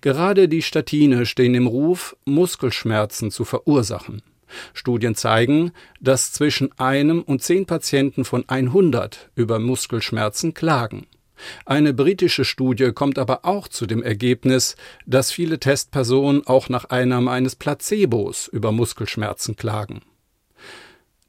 Gerade 0.01 0.47
die 0.47 0.61
Statine 0.61 1.25
stehen 1.25 1.55
im 1.55 1.67
Ruf, 1.67 2.15
Muskelschmerzen 2.25 3.31
zu 3.31 3.45
verursachen. 3.45 4.21
Studien 4.73 5.15
zeigen, 5.15 5.71
dass 5.99 6.31
zwischen 6.31 6.77
einem 6.79 7.21
und 7.21 7.41
zehn 7.43 7.65
Patienten 7.65 8.25
von 8.25 8.47
100 8.47 9.29
über 9.35 9.59
Muskelschmerzen 9.59 10.53
klagen. 10.53 11.07
Eine 11.65 11.93
britische 11.93 12.45
Studie 12.45 12.91
kommt 12.91 13.17
aber 13.17 13.45
auch 13.45 13.67
zu 13.67 13.85
dem 13.85 14.03
Ergebnis, 14.03 14.75
dass 15.05 15.31
viele 15.31 15.59
Testpersonen 15.59 16.45
auch 16.45 16.69
nach 16.69 16.85
Einnahme 16.85 17.31
eines 17.31 17.55
Placebos 17.55 18.47
über 18.47 18.71
Muskelschmerzen 18.71 19.55
klagen. 19.55 20.01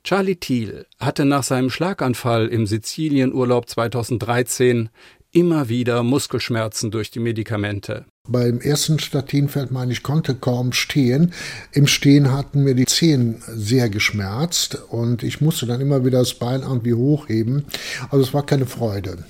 Charlie 0.03 0.37
Thiel 0.37 0.87
hatte 0.99 1.25
nach 1.27 1.43
seinem 1.43 1.71
Schlaganfall 1.71 2.49
im 2.49 2.67
Sizilienurlaub 2.67 3.69
2013 3.69 4.89
immer 5.33 5.69
wieder 5.69 6.03
Muskelschmerzen 6.03 6.91
durch 6.91 7.11
die 7.11 7.21
Medikamente. 7.21 8.07
Beim 8.29 8.61
ersten 8.61 8.99
Statinfeld 8.99 9.71
meine 9.71 9.93
ich 9.93 10.03
konnte 10.03 10.35
kaum 10.35 10.73
stehen. 10.73 11.33
Im 11.73 11.87
Stehen 11.87 12.33
hatten 12.33 12.65
mir 12.65 12.75
die 12.75 12.87
Zehen 12.87 13.43
sehr 13.47 13.89
geschmerzt 13.91 14.79
und 14.89 15.23
ich 15.23 15.41
musste 15.41 15.67
dann 15.67 15.81
immer 15.81 16.05
wieder 16.05 16.19
das 16.19 16.35
Bein 16.35 16.63
irgendwie 16.63 16.95
hochheben. 16.95 17.65
Also 18.11 18.25
es 18.25 18.35
war 18.35 18.45
keine 18.45 18.67
Freude. 18.67 19.25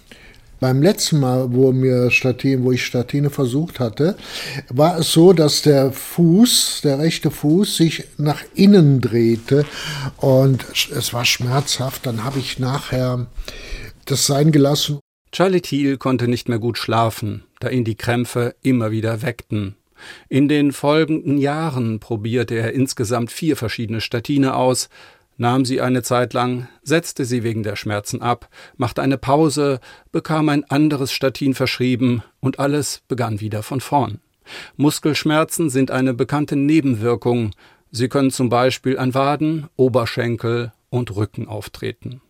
Beim 0.61 0.83
letzten 0.83 1.21
Mal, 1.21 1.53
wo 1.53 1.73
mir 1.73 2.11
Statine, 2.11 2.63
wo 2.63 2.73
ich 2.73 2.85
Statine 2.85 3.31
versucht 3.31 3.81
hatte, 3.81 4.17
war 4.69 4.99
es 4.99 5.11
so, 5.11 5.33
dass 5.33 5.63
der 5.63 5.91
Fuß, 5.91 6.83
der 6.85 6.99
rechte 6.99 7.31
Fuß, 7.31 7.77
sich 7.77 8.05
nach 8.19 8.43
innen 8.55 9.01
drehte 9.01 9.65
und 10.19 10.67
es 10.95 11.15
war 11.15 11.25
schmerzhaft. 11.25 12.05
Dann 12.05 12.25
habe 12.25 12.39
ich 12.39 12.59
nachher 12.59 13.27
das 14.05 14.27
sein 14.27 14.53
gelassen. 14.53 15.01
Charlie 15.33 15.63
Thiel 15.63 15.97
konnte 15.97 16.29
nicht 16.29 16.49
mehr 16.49 16.59
gut 16.59 16.77
schlafen, 16.77 17.45
da 17.61 17.71
ihn 17.71 17.85
die 17.85 17.95
Krämpfe 17.95 18.55
immer 18.63 18.91
wieder 18.91 19.23
weckten. 19.23 19.77
In 20.29 20.49
den 20.49 20.73
folgenden 20.73 21.39
Jahren 21.39 22.01
probierte 22.01 22.55
er 22.55 22.73
insgesamt 22.73 23.31
vier 23.31 23.57
verschiedene 23.57 24.01
Statine 24.01 24.57
aus, 24.57 24.89
nahm 25.41 25.65
sie 25.65 25.81
eine 25.81 26.03
Zeit 26.03 26.35
lang, 26.35 26.69
setzte 26.83 27.25
sie 27.25 27.43
wegen 27.43 27.63
der 27.63 27.75
Schmerzen 27.75 28.21
ab, 28.21 28.51
machte 28.77 29.01
eine 29.01 29.17
Pause, 29.17 29.81
bekam 30.13 30.51
ein 30.51 30.65
anderes 30.65 31.13
Statin 31.13 31.55
verschrieben 31.55 32.23
und 32.41 32.59
alles 32.59 33.01
begann 33.09 33.41
wieder 33.41 33.63
von 33.63 33.81
vorn. 33.81 34.21
Muskelschmerzen 34.77 35.71
sind 35.71 35.91
eine 35.91 36.13
bekannte 36.13 36.57
Nebenwirkung. 36.57 37.53
Sie 37.91 38.09
können 38.09 38.31
zum 38.31 38.51
Beispiel 38.51 38.99
an 38.99 39.15
Waden, 39.15 39.69
Oberschenkel 39.77 40.73
und 40.91 41.17
Rücken 41.17 41.49
auftreten. 41.49 42.21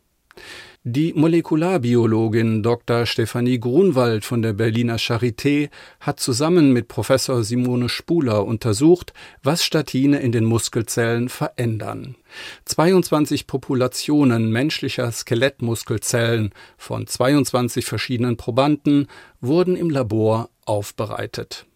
Die 0.84 1.12
Molekularbiologin 1.12 2.62
Dr. 2.62 3.04
Stefanie 3.04 3.60
Grunwald 3.60 4.24
von 4.24 4.40
der 4.40 4.54
Berliner 4.54 4.96
Charité 4.96 5.68
hat 6.00 6.20
zusammen 6.20 6.72
mit 6.72 6.88
Professor 6.88 7.44
Simone 7.44 7.90
Spuler 7.90 8.46
untersucht, 8.46 9.12
was 9.42 9.62
Statine 9.62 10.20
in 10.20 10.32
den 10.32 10.46
Muskelzellen 10.46 11.28
verändern. 11.28 12.16
22 12.64 13.46
Populationen 13.46 14.50
menschlicher 14.50 15.12
Skelettmuskelzellen 15.12 16.54
von 16.78 17.06
22 17.06 17.84
verschiedenen 17.84 18.38
Probanden 18.38 19.06
wurden 19.42 19.76
im 19.76 19.90
Labor 19.90 20.48
aufbereitet. 20.64 21.66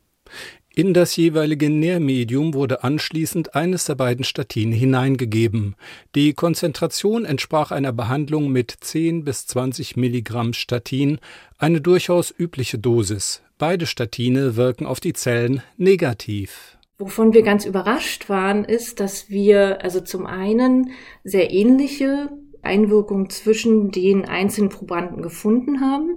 In 0.77 0.93
das 0.93 1.15
jeweilige 1.15 1.71
Nährmedium 1.71 2.53
wurde 2.53 2.83
anschließend 2.83 3.55
eines 3.55 3.85
der 3.85 3.95
beiden 3.95 4.25
Statine 4.25 4.75
hineingegeben. 4.75 5.77
Die 6.17 6.33
Konzentration 6.33 7.25
entsprach 7.25 7.71
einer 7.71 7.93
Behandlung 7.93 8.51
mit 8.51 8.75
10 8.81 9.23
bis 9.23 9.47
20 9.47 9.97
Milligramm 9.97 10.53
Statin, 10.53 11.19
eine 11.59 11.81
durchaus 11.81 12.35
übliche 12.37 12.79
Dosis. 12.79 13.41
Beide 13.57 13.87
Statine 13.87 14.57
wirken 14.57 14.85
auf 14.85 14.99
die 14.99 15.13
Zellen 15.13 15.63
negativ. 15.77 16.77
Wovon 16.99 17.33
wir 17.35 17.43
ganz 17.43 17.65
überrascht 17.65 18.29
waren, 18.29 18.65
ist, 18.65 18.99
dass 18.99 19.31
wir 19.31 19.81
also 19.85 20.01
zum 20.01 20.27
einen 20.27 20.91
sehr 21.23 21.53
ähnliche 21.53 22.31
Einwirkungen 22.63 23.31
zwischen 23.31 23.93
den 23.93 24.25
einzelnen 24.25 24.71
Probanden 24.71 25.23
gefunden 25.23 25.81
haben. 25.81 26.17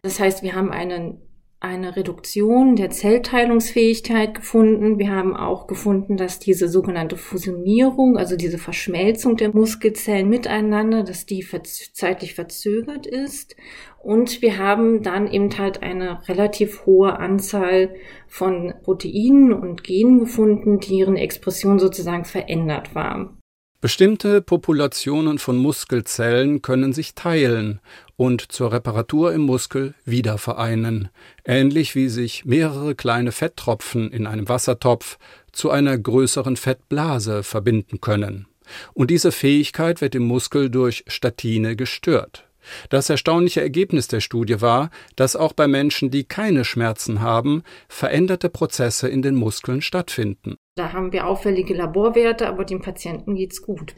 Das 0.00 0.18
heißt, 0.18 0.42
wir 0.42 0.54
haben 0.54 0.70
einen 0.70 1.18
eine 1.62 1.94
Reduktion 1.94 2.74
der 2.74 2.90
Zellteilungsfähigkeit 2.90 4.34
gefunden. 4.34 4.98
Wir 4.98 5.10
haben 5.10 5.36
auch 5.36 5.68
gefunden, 5.68 6.16
dass 6.16 6.40
diese 6.40 6.68
sogenannte 6.68 7.16
Fusionierung, 7.16 8.16
also 8.16 8.36
diese 8.36 8.58
Verschmelzung 8.58 9.36
der 9.36 9.54
Muskelzellen 9.54 10.28
miteinander, 10.28 11.04
dass 11.04 11.24
die 11.24 11.46
zeitlich 11.92 12.34
verzögert 12.34 13.06
ist. 13.06 13.54
Und 14.02 14.42
wir 14.42 14.58
haben 14.58 15.02
dann 15.02 15.30
eben 15.30 15.56
halt 15.56 15.84
eine 15.84 16.26
relativ 16.28 16.84
hohe 16.84 17.18
Anzahl 17.18 17.94
von 18.26 18.74
Proteinen 18.82 19.52
und 19.52 19.84
Genen 19.84 20.18
gefunden, 20.18 20.80
die 20.80 20.98
ihren 20.98 21.16
Expression 21.16 21.78
sozusagen 21.78 22.24
verändert 22.24 22.96
war. 22.96 23.38
Bestimmte 23.82 24.42
Populationen 24.42 25.40
von 25.40 25.56
Muskelzellen 25.56 26.62
können 26.62 26.92
sich 26.92 27.16
teilen 27.16 27.80
und 28.14 28.52
zur 28.52 28.70
Reparatur 28.70 29.32
im 29.32 29.40
Muskel 29.40 29.94
wieder 30.04 30.38
vereinen, 30.38 31.08
ähnlich 31.44 31.96
wie 31.96 32.08
sich 32.08 32.44
mehrere 32.44 32.94
kleine 32.94 33.32
Fetttropfen 33.32 34.12
in 34.12 34.28
einem 34.28 34.48
Wassertopf 34.48 35.18
zu 35.50 35.72
einer 35.72 35.98
größeren 35.98 36.56
Fettblase 36.56 37.42
verbinden 37.42 38.00
können. 38.00 38.46
Und 38.94 39.10
diese 39.10 39.32
Fähigkeit 39.32 40.00
wird 40.00 40.14
im 40.14 40.22
Muskel 40.22 40.70
durch 40.70 41.02
Statine 41.08 41.74
gestört. 41.74 42.44
Das 42.88 43.10
erstaunliche 43.10 43.62
Ergebnis 43.62 44.06
der 44.06 44.20
Studie 44.20 44.60
war, 44.60 44.90
dass 45.16 45.34
auch 45.34 45.54
bei 45.54 45.66
Menschen, 45.66 46.12
die 46.12 46.22
keine 46.22 46.64
Schmerzen 46.64 47.20
haben, 47.20 47.64
veränderte 47.88 48.48
Prozesse 48.48 49.08
in 49.08 49.22
den 49.22 49.34
Muskeln 49.34 49.82
stattfinden. 49.82 50.54
Da 50.74 50.94
haben 50.94 51.12
wir 51.12 51.26
auffällige 51.26 51.74
Laborwerte, 51.74 52.48
aber 52.48 52.64
dem 52.64 52.80
Patienten 52.80 53.34
geht's 53.34 53.60
gut. 53.60 53.94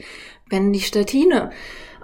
Wenn 0.50 0.72
die 0.72 0.80
Statine 0.80 1.50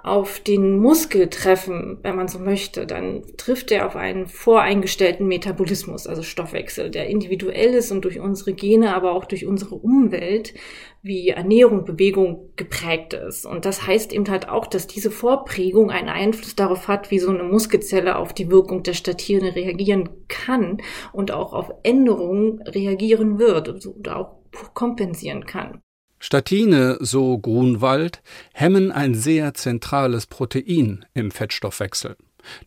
auf 0.01 0.39
den 0.39 0.79
Muskel 0.79 1.29
treffen, 1.29 1.99
wenn 2.03 2.15
man 2.15 2.29
so 2.29 2.39
möchte, 2.39 2.87
dann 2.87 3.21
trifft 3.35 3.69
er 3.71 3.85
auf 3.85 3.97
einen 3.97 4.27
voreingestellten 4.27 5.27
Metabolismus, 5.27 6.07
also 6.07 6.23
Stoffwechsel, 6.23 6.89
der 6.89 7.07
individuell 7.07 7.73
ist 7.73 7.91
und 7.91 8.05
durch 8.05 8.21
unsere 8.21 8.53
Gene, 8.53 8.95
aber 8.95 9.11
auch 9.11 9.25
durch 9.25 9.45
unsere 9.45 9.75
Umwelt 9.75 10.53
wie 11.01 11.27
Ernährung, 11.27 11.83
Bewegung 11.83 12.51
geprägt 12.55 13.13
ist. 13.13 13.45
Und 13.45 13.65
das 13.65 13.85
heißt 13.85 14.13
eben 14.13 14.29
halt 14.29 14.47
auch, 14.47 14.67
dass 14.67 14.87
diese 14.87 15.11
Vorprägung 15.11 15.91
einen 15.91 16.07
Einfluss 16.07 16.55
darauf 16.55 16.87
hat, 16.87 17.11
wie 17.11 17.19
so 17.19 17.29
eine 17.29 17.43
Muskelzelle 17.43 18.15
auf 18.15 18.31
die 18.31 18.49
Wirkung 18.49 18.83
der 18.83 18.93
Statine 18.93 19.53
reagieren 19.53 20.07
kann 20.29 20.77
und 21.11 21.31
auch 21.31 21.51
auf 21.51 21.73
Änderungen 21.83 22.61
reagieren 22.61 23.37
wird 23.37 23.85
oder 23.85 24.15
auch 24.15 24.40
kompensieren 24.73 25.45
kann. 25.45 25.81
Statine, 26.19 26.97
so 26.99 27.39
Grunwald, 27.39 28.21
hemmen 28.53 28.91
ein 28.91 29.15
sehr 29.15 29.53
zentrales 29.55 30.27
Protein 30.27 31.05
im 31.13 31.31
Fettstoffwechsel. 31.31 32.15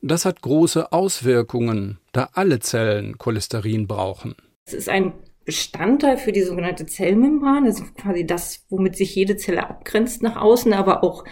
Das 0.02 0.24
hat 0.24 0.42
große 0.42 0.92
Auswirkungen, 0.92 1.98
da 2.12 2.30
alle 2.32 2.58
Zellen 2.58 3.16
Cholesterin 3.18 3.86
brauchen. 3.86 4.34
Es 4.66 4.74
ist 4.74 4.88
ein 4.88 5.12
Bestandteil 5.44 6.16
für 6.16 6.32
die 6.32 6.42
sogenannte 6.42 6.86
Zellmembran, 6.86 7.66
also 7.66 7.84
quasi 7.96 8.26
das, 8.26 8.64
womit 8.70 8.96
sich 8.96 9.14
jede 9.14 9.36
Zelle 9.36 9.68
abgrenzt 9.68 10.22
nach 10.22 10.36
außen, 10.36 10.72
aber 10.72 11.04
auch 11.04 11.24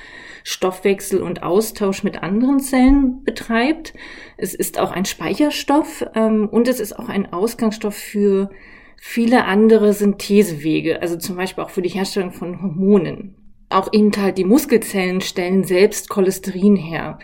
Stoffwechsel 0.44 1.22
und 1.22 1.42
Austausch 1.42 2.02
mit 2.02 2.22
anderen 2.22 2.60
Zellen 2.60 3.24
betreibt. 3.24 3.94
Es 4.36 4.54
ist 4.54 4.78
auch 4.78 4.92
ein 4.92 5.06
Speicherstoff 5.06 6.04
ähm, 6.14 6.48
und 6.48 6.68
es 6.68 6.78
ist 6.78 6.98
auch 6.98 7.08
ein 7.08 7.32
Ausgangsstoff 7.32 7.94
für 7.94 8.50
viele 9.04 9.46
andere 9.46 9.92
Synthesewege, 9.94 11.02
also 11.02 11.18
zum 11.18 11.34
Beispiel 11.34 11.64
auch 11.64 11.70
für 11.70 11.82
die 11.82 11.88
Herstellung 11.88 12.30
von 12.30 12.62
Hormonen. 12.62 13.34
Auch 13.68 13.92
eben 13.92 14.12
halt 14.16 14.38
die 14.38 14.44
Muskelzellen 14.44 15.20
stellen 15.20 15.64
selbst 15.64 16.08
Cholesterin 16.08 16.76
her. 16.76 17.18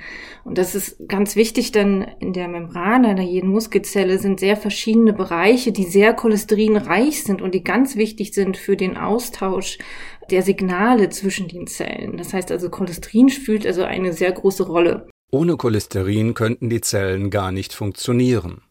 Und 0.44 0.58
das 0.58 0.74
ist 0.74 1.08
ganz 1.08 1.36
wichtig, 1.36 1.70
denn 1.70 2.04
in 2.18 2.32
der 2.32 2.48
Membran 2.48 3.06
einer 3.06 3.22
jeden 3.22 3.50
Muskelzelle 3.50 4.18
sind 4.18 4.40
sehr 4.40 4.56
verschiedene 4.56 5.12
Bereiche, 5.12 5.70
die 5.70 5.84
sehr 5.84 6.14
cholesterinreich 6.14 7.22
sind 7.22 7.40
und 7.42 7.54
die 7.54 7.62
ganz 7.62 7.94
wichtig 7.94 8.34
sind 8.34 8.56
für 8.56 8.76
den 8.76 8.96
Austausch 8.96 9.78
der 10.32 10.42
Signale 10.42 11.10
zwischen 11.10 11.46
den 11.46 11.68
Zellen. 11.68 12.16
Das 12.16 12.34
heißt 12.34 12.50
also, 12.50 12.70
Cholesterin 12.70 13.28
spielt 13.28 13.64
also 13.64 13.84
eine 13.84 14.12
sehr 14.12 14.32
große 14.32 14.66
Rolle. 14.66 15.06
Ohne 15.30 15.56
Cholesterin 15.56 16.34
könnten 16.34 16.70
die 16.70 16.80
Zellen 16.80 17.30
gar 17.30 17.52
nicht 17.52 17.72
funktionieren. 17.72 18.62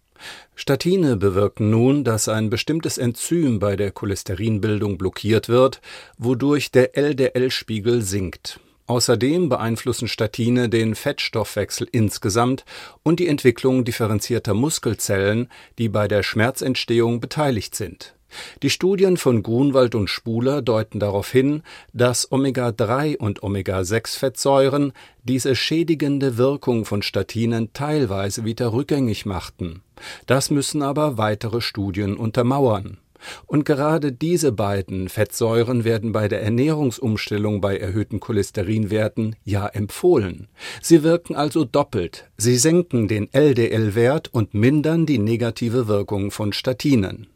Statine 0.55 1.15
bewirken 1.15 1.69
nun, 1.69 2.03
dass 2.03 2.27
ein 2.27 2.49
bestimmtes 2.49 2.97
Enzym 2.97 3.59
bei 3.59 3.75
der 3.75 3.91
Cholesterinbildung 3.91 4.97
blockiert 4.97 5.49
wird, 5.49 5.81
wodurch 6.17 6.71
der 6.71 6.97
LDL-Spiegel 6.97 8.01
sinkt. 8.01 8.59
Außerdem 8.87 9.49
beeinflussen 9.49 10.07
Statine 10.07 10.69
den 10.69 10.95
Fettstoffwechsel 10.95 11.87
insgesamt 11.91 12.63
und 13.03 13.19
die 13.19 13.27
Entwicklung 13.27 13.83
differenzierter 13.83 14.53
Muskelzellen, 14.53 15.49
die 15.77 15.89
bei 15.89 16.07
der 16.07 16.23
Schmerzentstehung 16.23 17.19
beteiligt 17.19 17.75
sind 17.75 18.16
die 18.61 18.69
Studien 18.69 19.17
von 19.17 19.43
Grunwald 19.43 19.95
und 19.95 20.09
Spuler 20.09 20.61
deuten 20.61 20.99
darauf 20.99 21.31
hin, 21.31 21.63
dass 21.93 22.31
Omega-3 22.31 23.17
und 23.17 23.43
Omega-6-Fettsäuren 23.43 24.93
diese 25.23 25.55
schädigende 25.55 26.37
Wirkung 26.37 26.85
von 26.85 27.01
Statinen 27.01 27.73
teilweise 27.73 28.45
wieder 28.45 28.73
rückgängig 28.73 29.25
machten. 29.25 29.81
Das 30.25 30.51
müssen 30.51 30.81
aber 30.81 31.17
weitere 31.17 31.61
Studien 31.61 32.15
untermauern. 32.15 32.97
Und 33.45 33.65
gerade 33.65 34.11
diese 34.11 34.51
beiden 34.51 35.09
Fettsäuren 35.09 35.83
werden 35.83 36.11
bei 36.11 36.27
der 36.27 36.41
Ernährungsumstellung 36.41 37.61
bei 37.61 37.77
erhöhten 37.77 38.19
Cholesterinwerten 38.19 39.35
ja 39.43 39.67
empfohlen. 39.67 40.47
Sie 40.81 41.03
wirken 41.03 41.35
also 41.35 41.65
doppelt. 41.65 42.29
Sie 42.37 42.57
senken 42.57 43.07
den 43.07 43.31
LDL-Wert 43.33 44.33
und 44.33 44.53
mindern 44.53 45.05
die 45.05 45.17
negative 45.17 45.87
Wirkung 45.87 46.31
von 46.31 46.53
Statinen. 46.53 47.27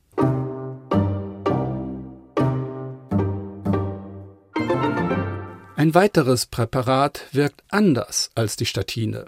Ein 5.82 5.96
weiteres 5.96 6.46
Präparat 6.46 7.24
wirkt 7.32 7.64
anders 7.70 8.30
als 8.36 8.56
die 8.56 8.68
Statine. 8.68 9.26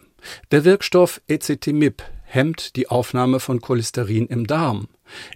Der 0.52 0.64
Wirkstoff 0.64 1.20
Ecetimib 1.28 2.04
hemmt 2.26 2.76
die 2.76 2.90
Aufnahme 2.90 3.40
von 3.40 3.60
Cholesterin 3.60 4.28
im 4.28 4.46
Darm. 4.46 4.88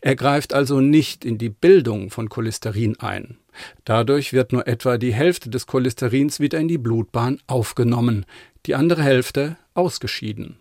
Er 0.01 0.15
greift 0.15 0.53
also 0.53 0.79
nicht 0.79 1.25
in 1.25 1.39
die 1.39 1.49
Bildung 1.49 2.11
von 2.11 2.29
Cholesterin 2.29 2.99
ein. 2.99 3.39
Dadurch 3.83 4.31
wird 4.31 4.53
nur 4.53 4.67
etwa 4.67 4.99
die 4.99 5.11
Hälfte 5.11 5.49
des 5.49 5.65
Cholesterins 5.65 6.39
wieder 6.39 6.59
in 6.59 6.67
die 6.67 6.77
Blutbahn 6.77 7.41
aufgenommen, 7.47 8.27
die 8.67 8.75
andere 8.75 9.01
Hälfte 9.01 9.57
ausgeschieden. 9.73 10.59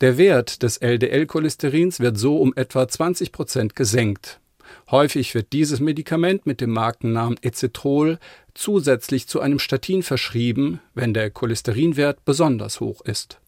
Der 0.00 0.18
Wert 0.18 0.64
des 0.64 0.78
LDL-Cholesterins 0.78 2.00
wird 2.00 2.18
so 2.18 2.38
um 2.38 2.52
etwa 2.56 2.88
20 2.88 3.30
Prozent 3.30 3.76
gesenkt. 3.76 4.40
Häufig 4.90 5.34
wird 5.34 5.52
dieses 5.52 5.80
Medikament 5.80 6.46
mit 6.46 6.60
dem 6.60 6.70
Markennamen 6.70 7.38
Ecetrol 7.42 8.18
zusätzlich 8.54 9.26
zu 9.26 9.40
einem 9.40 9.58
Statin 9.58 10.02
verschrieben, 10.02 10.80
wenn 10.94 11.14
der 11.14 11.30
Cholesterinwert 11.30 12.24
besonders 12.24 12.80
hoch 12.80 13.00
ist. 13.02 13.40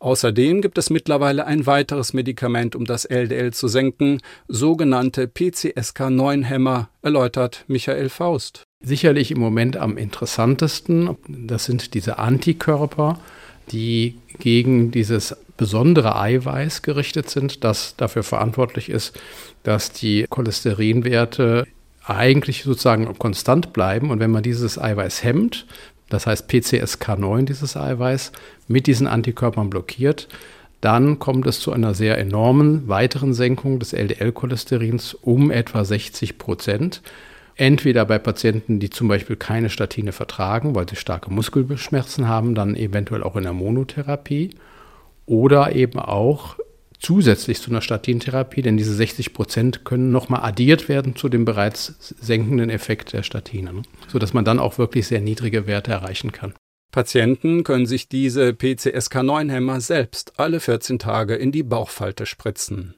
Außerdem 0.00 0.60
gibt 0.60 0.76
es 0.76 0.90
mittlerweile 0.90 1.46
ein 1.46 1.66
weiteres 1.66 2.12
Medikament, 2.12 2.76
um 2.76 2.84
das 2.84 3.06
LDL 3.06 3.52
zu 3.52 3.68
senken, 3.68 4.20
sogenannte 4.48 5.24
PCSK9-Hämmer, 5.24 6.90
erläutert 7.00 7.64
Michael 7.68 8.10
Faust. 8.10 8.64
Sicherlich 8.84 9.30
im 9.30 9.38
Moment 9.38 9.76
am 9.76 9.96
interessantesten, 9.96 11.16
das 11.26 11.64
sind 11.64 11.94
diese 11.94 12.18
Antikörper, 12.18 13.18
die 13.70 14.18
gegen 14.38 14.90
dieses 14.90 15.36
besondere 15.56 16.18
Eiweiß 16.18 16.82
gerichtet 16.82 17.30
sind, 17.30 17.62
das 17.64 17.94
dafür 17.96 18.22
verantwortlich 18.22 18.88
ist, 18.88 19.18
dass 19.62 19.92
die 19.92 20.26
Cholesterinwerte 20.28 21.66
eigentlich 22.04 22.64
sozusagen 22.64 23.16
konstant 23.18 23.72
bleiben. 23.72 24.10
Und 24.10 24.18
wenn 24.18 24.30
man 24.30 24.42
dieses 24.42 24.78
Eiweiß 24.78 25.22
hemmt, 25.22 25.66
das 26.08 26.26
heißt 26.26 26.50
PCSK9, 26.50 27.44
dieses 27.44 27.76
Eiweiß, 27.76 28.32
mit 28.68 28.86
diesen 28.86 29.06
Antikörpern 29.06 29.70
blockiert, 29.70 30.28
dann 30.80 31.20
kommt 31.20 31.46
es 31.46 31.60
zu 31.60 31.72
einer 31.72 31.94
sehr 31.94 32.18
enormen 32.18 32.88
weiteren 32.88 33.34
Senkung 33.34 33.78
des 33.78 33.92
LDL-Cholesterins 33.92 35.14
um 35.14 35.50
etwa 35.52 35.84
60 35.84 36.38
Prozent. 36.38 37.02
Entweder 37.56 38.04
bei 38.04 38.18
Patienten, 38.18 38.80
die 38.80 38.90
zum 38.90 39.08
Beispiel 39.08 39.36
keine 39.36 39.70
Statine 39.70 40.12
vertragen, 40.12 40.74
weil 40.74 40.88
sie 40.88 40.96
starke 40.96 41.32
Muskelschmerzen 41.32 42.28
haben, 42.28 42.54
dann 42.54 42.76
eventuell 42.76 43.22
auch 43.22 43.36
in 43.36 43.42
der 43.42 43.52
Monotherapie 43.52 44.50
oder 45.26 45.74
eben 45.74 45.98
auch 45.98 46.56
zusätzlich 46.98 47.60
zu 47.60 47.70
einer 47.70 47.82
Statintherapie, 47.82 48.62
denn 48.62 48.76
diese 48.76 48.94
60 48.94 49.34
Prozent 49.34 49.84
können 49.84 50.12
nochmal 50.12 50.42
addiert 50.44 50.88
werden 50.88 51.16
zu 51.16 51.28
dem 51.28 51.44
bereits 51.44 51.94
senkenden 52.20 52.70
Effekt 52.70 53.12
der 53.12 53.22
Statine, 53.22 53.72
ne? 53.72 53.82
sodass 54.08 54.32
man 54.32 54.44
dann 54.44 54.58
auch 54.58 54.78
wirklich 54.78 55.08
sehr 55.08 55.20
niedrige 55.20 55.66
Werte 55.66 55.90
erreichen 55.90 56.32
kann. 56.32 56.54
Patienten 56.92 57.64
können 57.64 57.86
sich 57.86 58.08
diese 58.08 58.50
PCSK9-Hämmer 58.50 59.80
selbst 59.80 60.38
alle 60.38 60.60
14 60.60 60.98
Tage 60.98 61.34
in 61.34 61.50
die 61.50 61.62
Bauchfalte 61.62 62.26
spritzen. 62.26 62.94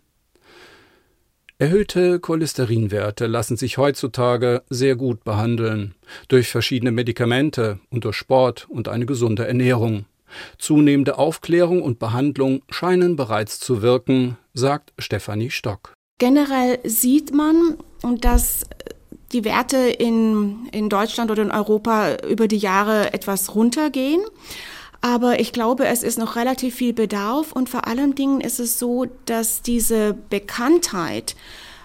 Erhöhte 1.64 2.20
Cholesterinwerte 2.20 3.26
lassen 3.26 3.56
sich 3.56 3.78
heutzutage 3.78 4.62
sehr 4.68 4.96
gut 4.96 5.24
behandeln, 5.24 5.94
durch 6.28 6.50
verschiedene 6.50 6.92
Medikamente 6.92 7.78
und 7.88 8.04
durch 8.04 8.16
Sport 8.16 8.66
und 8.68 8.86
eine 8.86 9.06
gesunde 9.06 9.46
Ernährung. 9.46 10.04
Zunehmende 10.58 11.16
Aufklärung 11.16 11.80
und 11.80 11.98
Behandlung 11.98 12.60
scheinen 12.68 13.16
bereits 13.16 13.60
zu 13.60 13.80
wirken, 13.80 14.36
sagt 14.52 14.92
Stefanie 14.98 15.48
Stock. 15.48 15.94
Generell 16.18 16.80
sieht 16.84 17.32
man, 17.32 17.78
dass 18.20 18.66
die 19.32 19.46
Werte 19.46 19.78
in, 19.78 20.68
in 20.70 20.90
Deutschland 20.90 21.30
oder 21.30 21.44
in 21.44 21.50
Europa 21.50 22.16
über 22.28 22.46
die 22.46 22.58
Jahre 22.58 23.14
etwas 23.14 23.54
runtergehen. 23.54 24.20
Aber 25.04 25.38
ich 25.38 25.52
glaube, 25.52 25.86
es 25.86 26.02
ist 26.02 26.16
noch 26.16 26.34
relativ 26.34 26.76
viel 26.76 26.94
Bedarf 26.94 27.52
und 27.52 27.68
vor 27.68 27.86
allen 27.86 28.14
Dingen 28.14 28.40
ist 28.40 28.58
es 28.58 28.78
so, 28.78 29.04
dass 29.26 29.60
diese 29.60 30.16
Bekanntheit 30.30 31.36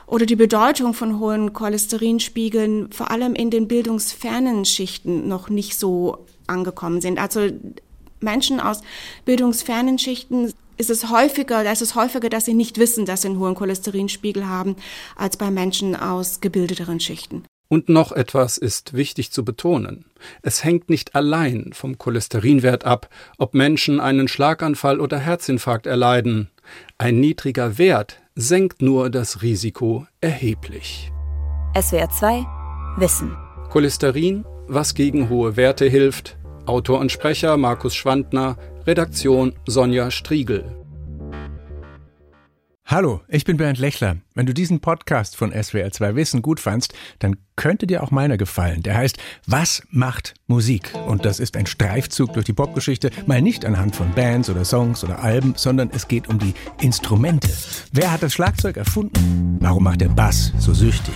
oder 0.08 0.26
die 0.26 0.38
Bedeutung 0.38 0.94
von 0.94 1.20
hohen 1.20 1.52
Cholesterinspiegeln 1.52 2.94
vor 2.94 3.12
allem 3.12 3.36
in 3.36 3.50
den 3.50 3.68
bildungsfernen 3.68 4.64
Schichten 4.64 5.28
noch 5.28 5.50
nicht 5.50 5.78
so 5.78 6.26
angekommen 6.48 7.02
sind. 7.02 7.20
Also 7.20 7.50
Menschen 8.22 8.62
aus 8.62 8.84
bildungsfernen 9.26 10.00
Schichten 10.00 10.54
ist 10.78 10.90
es 10.90 11.10
häufiger, 11.10 11.66
da 11.66 11.74
ist 11.74 11.82
es 11.82 11.96
häufiger, 11.96 12.30
dass 12.30 12.46
sie 12.46 12.54
nicht 12.54 12.78
wissen, 12.78 13.06
dass 13.06 13.24
sie 13.24 13.28
einen 13.28 13.40
hohen 13.40 13.56
Cholesterinspiegel 13.56 14.48
haben, 14.48 14.78
als 15.18 15.36
bei 15.36 15.52
Menschen 15.52 15.94
aus 15.94 16.40
gebildeteren 16.40 17.02
Schichten. 17.02 17.44
Und 17.68 17.90
noch 17.90 18.14
etwas 18.14 18.58
ist 18.58 18.94
wichtig 18.94 19.32
zu 19.32 19.44
betonen. 19.44 20.06
Es 20.42 20.64
hängt 20.64 20.90
nicht 20.90 21.16
allein 21.16 21.72
vom 21.74 21.98
Cholesterinwert 21.98 22.86
ab, 22.86 23.10
ob 23.38 23.54
Menschen 23.54 24.00
einen 24.00 24.28
Schlaganfall 24.28 25.00
oder 25.00 25.20
Herzinfarkt 25.20 25.88
erleiden. 25.88 26.50
Ein 26.98 27.20
niedriger 27.20 27.78
Wert 27.78 28.20
senkt 28.36 28.82
nur 28.82 29.10
das 29.10 29.42
Risiko 29.42 30.06
erheblich. 30.22 31.12
SWR 31.80 32.10
2 32.10 32.46
Wissen. 32.98 33.36
Cholesterin, 33.70 34.46
was 34.68 34.94
gegen 34.94 35.30
hohe 35.30 35.56
Werte 35.56 35.86
hilft. 35.86 36.38
Autor 36.66 37.00
und 37.00 37.12
Sprecher 37.12 37.58
Markus 37.58 37.96
Schwandner, 37.96 38.58
Redaktion 38.86 39.54
Sonja 39.66 40.12
Striegel. 40.12 40.79
Hallo, 42.92 43.22
ich 43.28 43.46
bin 43.46 43.58
Bernd 43.58 43.78
Lechler. 43.78 44.18
Wenn 44.34 44.48
du 44.48 44.54
diesen 44.56 44.80
Podcast 44.80 45.36
von 45.36 45.54
SWR2 45.54 46.16
Wissen 46.16 46.42
gut 46.42 46.60
fandst, 46.60 46.92
dann 47.20 47.36
könnte 47.56 47.86
dir 47.86 48.02
auch 48.02 48.10
meiner 48.10 48.36
gefallen. 48.36 48.82
Der 48.82 48.98
heißt 48.98 49.20
Was 49.46 49.84
macht 49.92 50.34
Musik? 50.48 50.92
Und 51.06 51.24
das 51.24 51.40
ist 51.40 51.56
ein 51.56 51.68
Streifzug 51.68 52.34
durch 52.34 52.46
die 52.46 52.54
Popgeschichte, 52.54 53.12
mal 53.28 53.44
nicht 53.44 53.64
anhand 53.64 53.96
von 53.96 54.12
Bands 54.16 54.50
oder 54.50 54.66
Songs 54.66 55.04
oder 55.04 55.24
Alben, 55.24 55.54
sondern 55.56 55.92
es 55.94 56.08
geht 56.08 56.30
um 56.30 56.40
die 56.40 56.56
Instrumente. 56.82 57.50
Wer 57.92 58.12
hat 58.12 58.24
das 58.24 58.34
Schlagzeug 58.34 58.78
erfunden? 58.78 59.60
Warum 59.60 59.84
macht 59.84 60.02
der 60.02 60.10
Bass 60.10 60.52
so 60.58 60.74
süchtig? 60.74 61.14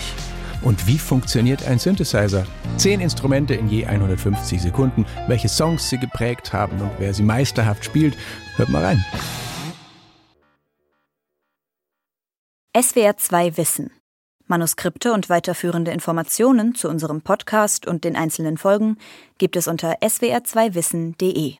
Und 0.61 0.85
wie 0.85 0.99
funktioniert 0.99 1.65
ein 1.65 1.79
Synthesizer? 1.79 2.45
Zehn 2.77 3.01
Instrumente 3.01 3.55
in 3.55 3.67
je 3.67 3.87
150 3.87 4.61
Sekunden, 4.61 5.07
welche 5.27 5.49
Songs 5.49 5.89
sie 5.89 5.97
geprägt 5.97 6.53
haben 6.53 6.79
und 6.81 6.91
wer 6.99 7.15
sie 7.15 7.23
meisterhaft 7.23 7.83
spielt. 7.83 8.15
Hört 8.57 8.69
mal 8.69 8.85
rein. 8.85 9.03
SWR 12.75 13.17
2 13.17 13.57
Wissen. 13.57 13.91
Manuskripte 14.47 15.13
und 15.13 15.29
weiterführende 15.29 15.91
Informationen 15.91 16.73
zu 16.73 16.89
unserem 16.89 17.21
Podcast 17.21 17.85
und 17.85 18.03
den 18.03 18.15
einzelnen 18.15 18.57
Folgen 18.57 18.97
gibt 19.37 19.55
es 19.57 19.67
unter 19.67 19.99
swr2wissen.de. 20.01 21.57